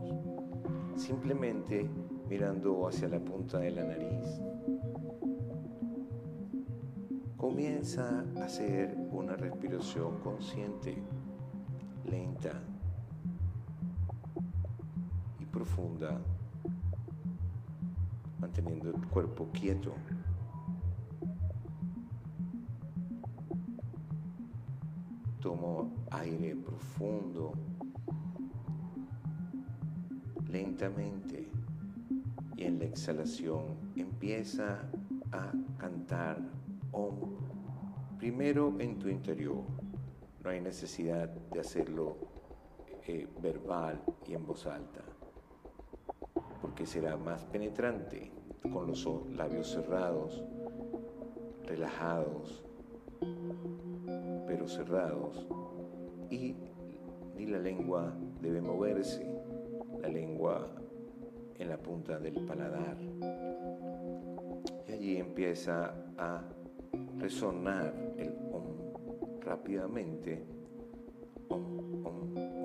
simplemente 0.96 1.90
mirando 2.28 2.88
hacia 2.88 3.08
la 3.08 3.20
punta 3.20 3.60
de 3.60 3.72
la 3.72 3.84
nariz, 3.84 4.42
comienza 7.38 8.26
a 8.38 8.44
hacer 8.44 8.98
una 9.12 9.36
respiración 9.36 10.20
consciente, 10.20 10.98
lenta 12.06 12.52
y 15.40 15.46
profunda 15.46 16.20
manteniendo 18.40 18.90
el 18.90 19.08
cuerpo 19.08 19.48
quieto. 19.54 19.94
Aire 26.20 26.56
profundo, 26.56 27.54
lentamente, 30.48 31.48
y 32.56 32.64
en 32.64 32.80
la 32.80 32.86
exhalación 32.86 33.64
empieza 33.96 34.80
a 35.32 35.52
cantar 35.78 36.38
Om 36.92 37.16
primero 38.18 38.76
en 38.80 38.98
tu 38.98 39.10
interior. 39.10 39.64
No 40.44 40.50
hay 40.50 40.60
necesidad 40.60 41.30
de 41.30 41.60
hacerlo 41.60 42.18
eh, 43.08 43.28
verbal 43.42 44.02
y 44.28 44.34
en 44.34 44.46
voz 44.46 44.66
alta 44.66 45.04
porque 46.62 46.86
será 46.86 47.18
más 47.18 47.46
penetrante 47.46 48.32
con 48.72 48.88
los 48.88 49.08
labios 49.36 49.72
cerrados, 49.72 50.44
relajados, 51.66 52.64
pero 54.46 54.68
cerrados, 54.68 55.48
y 56.30 56.56
ni 57.36 57.46
la 57.46 57.60
lengua 57.60 58.14
debe 58.42 58.62
moverse, 58.62 59.26
la 60.02 60.08
lengua 60.08 60.68
en 61.58 61.70
la 61.70 61.78
punta 61.78 62.20
del 62.20 62.46
paladar. 62.46 62.98
Y 64.88 64.92
allí 64.92 65.18
empieza 65.18 65.94
a 66.18 66.44
resonar 67.18 67.94
el 68.18 68.34
om 68.52 68.64
rápidamente. 69.42 70.44
Om, 71.50 72.06
om, 72.06 72.59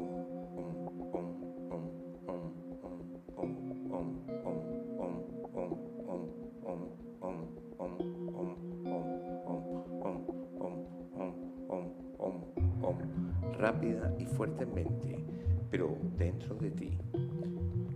de 16.52 16.70
ti, 16.70 16.98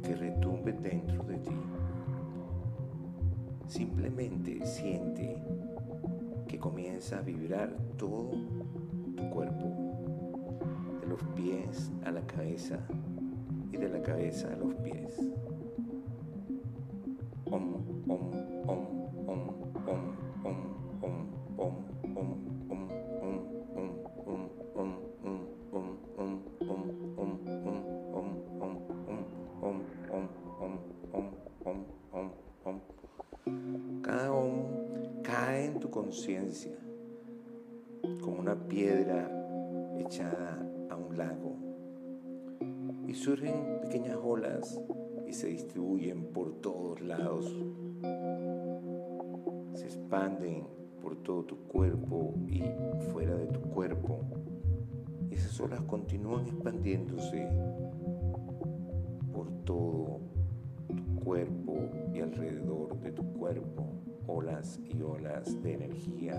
que 0.03 0.15
retumbe 0.15 0.73
dentro 0.73 1.23
de 1.25 1.37
ti. 1.39 1.57
Simplemente 3.67 4.65
siente 4.65 5.37
que 6.49 6.59
comienza 6.59 7.19
a 7.19 7.21
vibrar 7.21 7.77
todo 7.99 8.31
tu 9.15 9.29
cuerpo, 9.29 9.67
de 11.03 11.07
los 11.07 11.23
pies 11.37 11.93
a 12.07 12.11
la 12.11 12.23
cabeza 12.23 12.79
y 13.71 13.77
de 13.77 13.89
la 13.91 14.01
cabeza 14.01 14.51
a 14.51 14.57
los 14.57 14.75
pies. 14.77 15.21
Conciencia, 36.09 36.73
como 38.23 38.39
una 38.41 38.55
piedra 38.67 39.31
echada 39.99 40.67
a 40.89 40.97
un 40.97 41.19
lago. 41.19 41.55
Y 43.07 43.13
surgen 43.13 43.83
pequeñas 43.83 44.17
olas 44.17 44.81
y 45.27 45.35
se 45.35 45.49
distribuyen 45.49 46.33
por 46.33 46.63
todos 46.63 47.03
lados. 47.03 47.55
Se 49.75 49.85
expanden 49.85 50.67
por 51.03 51.17
todo 51.17 51.45
tu 51.45 51.59
cuerpo 51.69 52.33
y 52.47 52.63
fuera 53.13 53.35
de 53.35 53.49
tu 53.49 53.61
cuerpo. 53.61 54.21
Y 55.31 55.35
esas 55.35 55.61
olas 55.61 55.83
continúan 55.83 56.47
expandiéndose 56.47 57.47
por 59.31 59.51
todo 59.67 60.21
tu 60.87 61.21
cuerpo 61.23 61.91
y 62.15 62.21
alrededor 62.21 62.99
de 62.99 63.13
tu 63.13 63.31
cuerpo 63.35 63.98
olas 64.29 64.79
y 64.85 65.03
olas 65.03 65.61
de 65.63 65.73
energía 65.73 66.35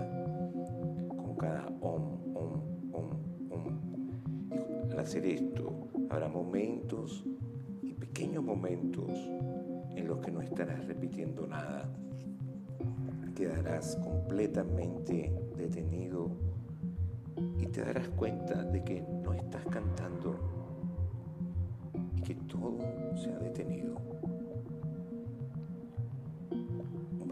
con 1.08 1.34
cada 1.36 1.66
om, 1.80 2.18
om, 2.34 2.62
om, 2.92 3.10
om. 3.50 4.88
Y 4.88 4.92
al 4.92 5.00
hacer 5.00 5.26
esto, 5.26 5.88
habrá 6.08 6.28
momentos 6.28 7.24
y 7.82 7.92
pequeños 7.92 8.44
momentos 8.44 9.10
en 9.96 10.06
los 10.06 10.20
que 10.20 10.30
no 10.30 10.40
estarás 10.40 10.86
repitiendo 10.86 11.46
nada. 11.46 11.90
Quedarás 13.34 13.96
completamente 13.96 15.32
detenido 15.56 16.30
y 17.58 17.66
te 17.66 17.82
darás 17.82 18.08
cuenta 18.10 18.62
de 18.64 18.84
que 18.84 19.02
no 19.02 19.32
estás 19.34 19.64
cantando 19.66 20.36
y 22.16 22.20
que 22.22 22.34
todo 22.34 22.78
se 23.16 23.30
ha 23.30 23.38
detenido. 23.38 24.19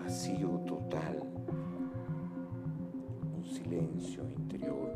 vacío 0.09 0.49
total, 0.65 1.23
un 3.37 3.45
silencio 3.45 4.25
interior. 4.27 4.91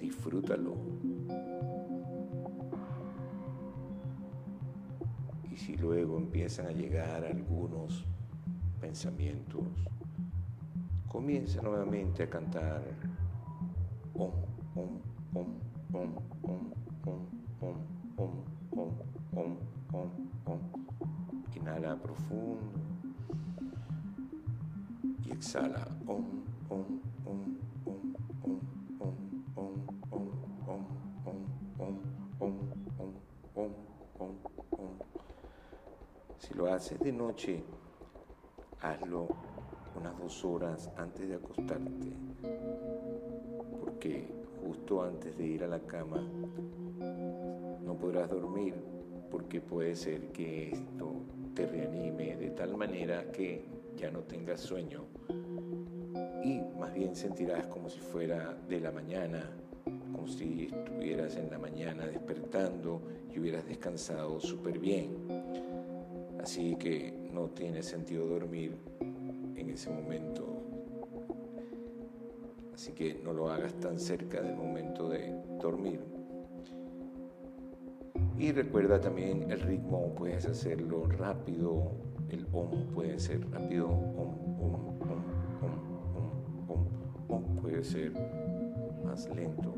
Disfrútalo. 0.00 0.74
Y 5.48 5.56
si 5.56 5.76
luego 5.76 6.18
empiezan 6.18 6.66
a 6.66 6.72
llegar 6.72 7.24
algunos 7.24 8.04
pensamientos, 8.80 9.68
comienza 11.06 11.62
nuevamente 11.62 12.24
a 12.24 12.28
cantar 12.28 12.82
om, 14.14 14.32
om, 14.74 15.00
om, 15.34 15.46
om, 15.92 16.14
om, 16.42 16.72
om, 17.06 17.20
om, 17.60 17.76
om. 18.16 18.47
Inhala 21.68 21.96
profundo 21.96 22.72
y 25.26 25.32
exhala. 25.32 25.86
Om, 26.06 26.24
om, 26.70 27.00
om, 27.26 27.58
om, 27.84 28.14
om, 28.44 28.60
om, 29.00 29.14
om, 29.54 29.74
om, 30.06 30.32
om, 30.66 30.86
om, 31.26 31.44
om, 31.78 31.94
om, 32.40 32.58
om, 32.98 33.12
om, 33.54 33.74
om, 34.18 34.36
om. 34.70 34.98
Si 36.38 36.54
lo 36.54 36.70
haces 36.70 36.98
de 37.00 37.12
noche, 37.12 37.62
hazlo 38.80 39.28
unas 39.94 40.18
dos 40.18 40.44
horas 40.44 40.90
antes 40.96 41.28
de 41.28 41.34
acostarte. 41.34 42.16
porque 43.84 44.26
justo 44.64 45.02
antes 45.02 45.36
de 45.36 45.46
ir 45.46 45.64
a 45.64 45.68
la 45.68 45.80
cama 45.80 46.22
no 47.84 47.94
podrás 47.98 48.30
dormir 48.30 48.74
porque 49.30 49.60
puede 49.60 49.96
ser 49.96 50.32
que 50.32 50.70
esto 50.70 51.22
te 51.58 51.66
reanime 51.66 52.36
de 52.36 52.50
tal 52.50 52.76
manera 52.76 53.32
que 53.32 53.64
ya 53.96 54.12
no 54.12 54.20
tengas 54.20 54.60
sueño 54.60 55.06
y 56.44 56.60
más 56.78 56.94
bien 56.94 57.16
sentirás 57.16 57.66
como 57.66 57.88
si 57.88 57.98
fuera 57.98 58.56
de 58.68 58.78
la 58.78 58.92
mañana, 58.92 59.50
como 60.12 60.28
si 60.28 60.70
estuvieras 60.72 61.34
en 61.34 61.50
la 61.50 61.58
mañana 61.58 62.06
despertando 62.06 63.02
y 63.34 63.40
hubieras 63.40 63.66
descansado 63.66 64.38
súper 64.38 64.78
bien. 64.78 65.16
Así 66.40 66.76
que 66.76 67.12
no 67.32 67.48
tiene 67.48 67.82
sentido 67.82 68.28
dormir 68.28 68.76
en 69.56 69.68
ese 69.68 69.90
momento. 69.90 70.62
Así 72.72 72.92
que 72.92 73.14
no 73.14 73.32
lo 73.32 73.50
hagas 73.50 73.74
tan 73.80 73.98
cerca 73.98 74.40
del 74.40 74.54
momento 74.54 75.08
de 75.08 75.34
dormir. 75.60 76.17
Y 78.38 78.52
recuerda 78.52 79.00
también 79.00 79.50
el 79.50 79.60
ritmo, 79.60 80.14
puedes 80.14 80.46
hacerlo 80.46 81.06
rápido, 81.08 81.90
el 82.28 82.46
om 82.52 82.86
puede 82.94 83.18
ser 83.18 83.40
rápido, 83.50 83.88
om, 83.88 84.38
om, 84.60 84.74
om, 84.74 85.24
om, 85.60 86.68
om, 86.68 86.86
om, 87.28 87.56
puede 87.56 87.82
ser 87.82 88.12
más 89.04 89.28
lento. 89.34 89.74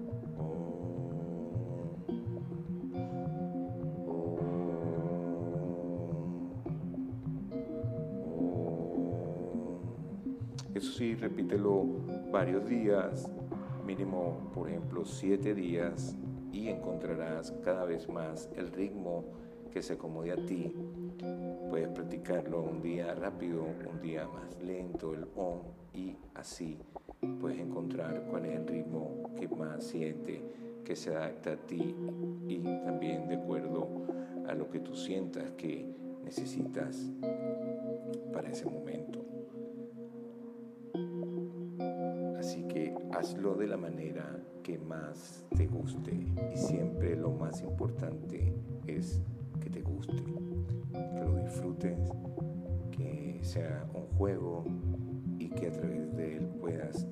Eso 10.75 10.93
sí, 10.93 11.15
repítelo 11.15 11.87
varios 12.31 12.69
días, 12.69 13.31
mínimo, 13.87 14.51
por 14.55 14.69
ejemplo, 14.69 15.07
siete 15.07 15.55
días, 15.55 16.17
y 16.53 16.69
encontrarás 16.69 17.53
cada 17.65 17.85
vez 17.85 18.09
más 18.09 18.49
el 18.57 18.73
ritmo 18.73 19.25
que 19.71 19.83
se 19.83 19.95
acomode 19.95 20.33
a 20.33 20.37
ti. 20.37 20.75
Puedes 21.69 21.89
practicarlo 21.89 22.63
un 22.63 22.83
día 22.83 23.15
rápido, 23.15 23.65
un 23.65 24.01
día 24.01 24.27
más 24.27 24.61
lento, 24.63 25.15
el 25.15 25.27
on, 25.37 25.61
y 25.95 26.17
así 26.35 26.79
puedes 27.41 27.61
encontrar 27.61 28.25
cuál 28.31 28.47
es 28.47 28.57
el 28.57 28.67
ritmo 28.67 29.31
que 29.37 29.49
más 29.49 29.85
siente, 29.85 30.43
que 30.85 30.97
se 30.97 31.15
adapta 31.15 31.53
a 31.53 31.57
ti 31.57 31.95
y 32.49 32.59
también 32.85 33.29
de 33.29 33.37
acuerdo 33.37 33.89
a 34.49 34.55
lo 34.55 34.69
que 34.71 34.81
tú 34.81 34.95
sientas 34.95 35.51
que 35.53 35.87
necesitas 36.25 37.11
para 38.33 38.51
ese 38.51 38.65
momento. 38.65 39.30
Hazlo 43.21 43.55
de 43.55 43.67
la 43.67 43.77
manera 43.77 44.41
que 44.63 44.79
más 44.79 45.45
te 45.55 45.67
guste 45.67 46.11
y 46.55 46.57
siempre 46.57 47.15
lo 47.15 47.31
más 47.31 47.61
importante 47.61 48.55
es 48.87 49.21
que 49.61 49.69
te 49.69 49.83
guste, 49.83 50.17
que 50.91 51.25
lo 51.27 51.37
disfrutes, 51.37 51.99
que 52.91 53.39
sea 53.43 53.87
un 53.93 54.07
juego 54.17 54.65
y 55.39 55.51
que 55.51 55.67
a 55.67 55.71
través 55.71 56.17
de 56.17 56.39
él 56.39 56.47
puedas 56.59 57.07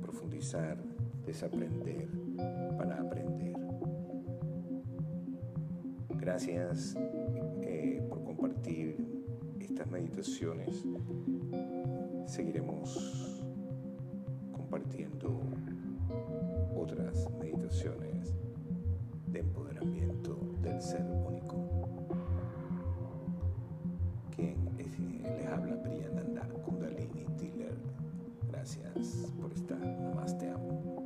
profundizar, 0.00 0.78
desaprender 1.26 2.06
para 2.78 3.00
aprender. 3.00 3.56
Gracias 6.10 6.94
eh, 7.62 8.00
por 8.08 8.22
compartir 8.22 9.04
estas 9.58 9.90
meditaciones. 9.90 10.84
Seguiremos 12.26 13.39
compartiendo 14.70 15.40
otras 16.76 17.28
meditaciones 17.40 18.32
de 19.26 19.40
empoderamiento 19.40 20.38
del 20.62 20.80
ser 20.80 21.02
único. 21.02 21.56
Quien 24.36 24.56
les 24.76 25.46
habla 25.48 25.82
Priyananda 25.82 26.46
Kundalini 26.64 27.26
Tiller. 27.36 27.74
Gracias 28.48 29.32
por 29.40 29.52
estar. 29.52 30.14
Más 30.14 30.38
te 30.38 30.48
amo. 30.48 30.99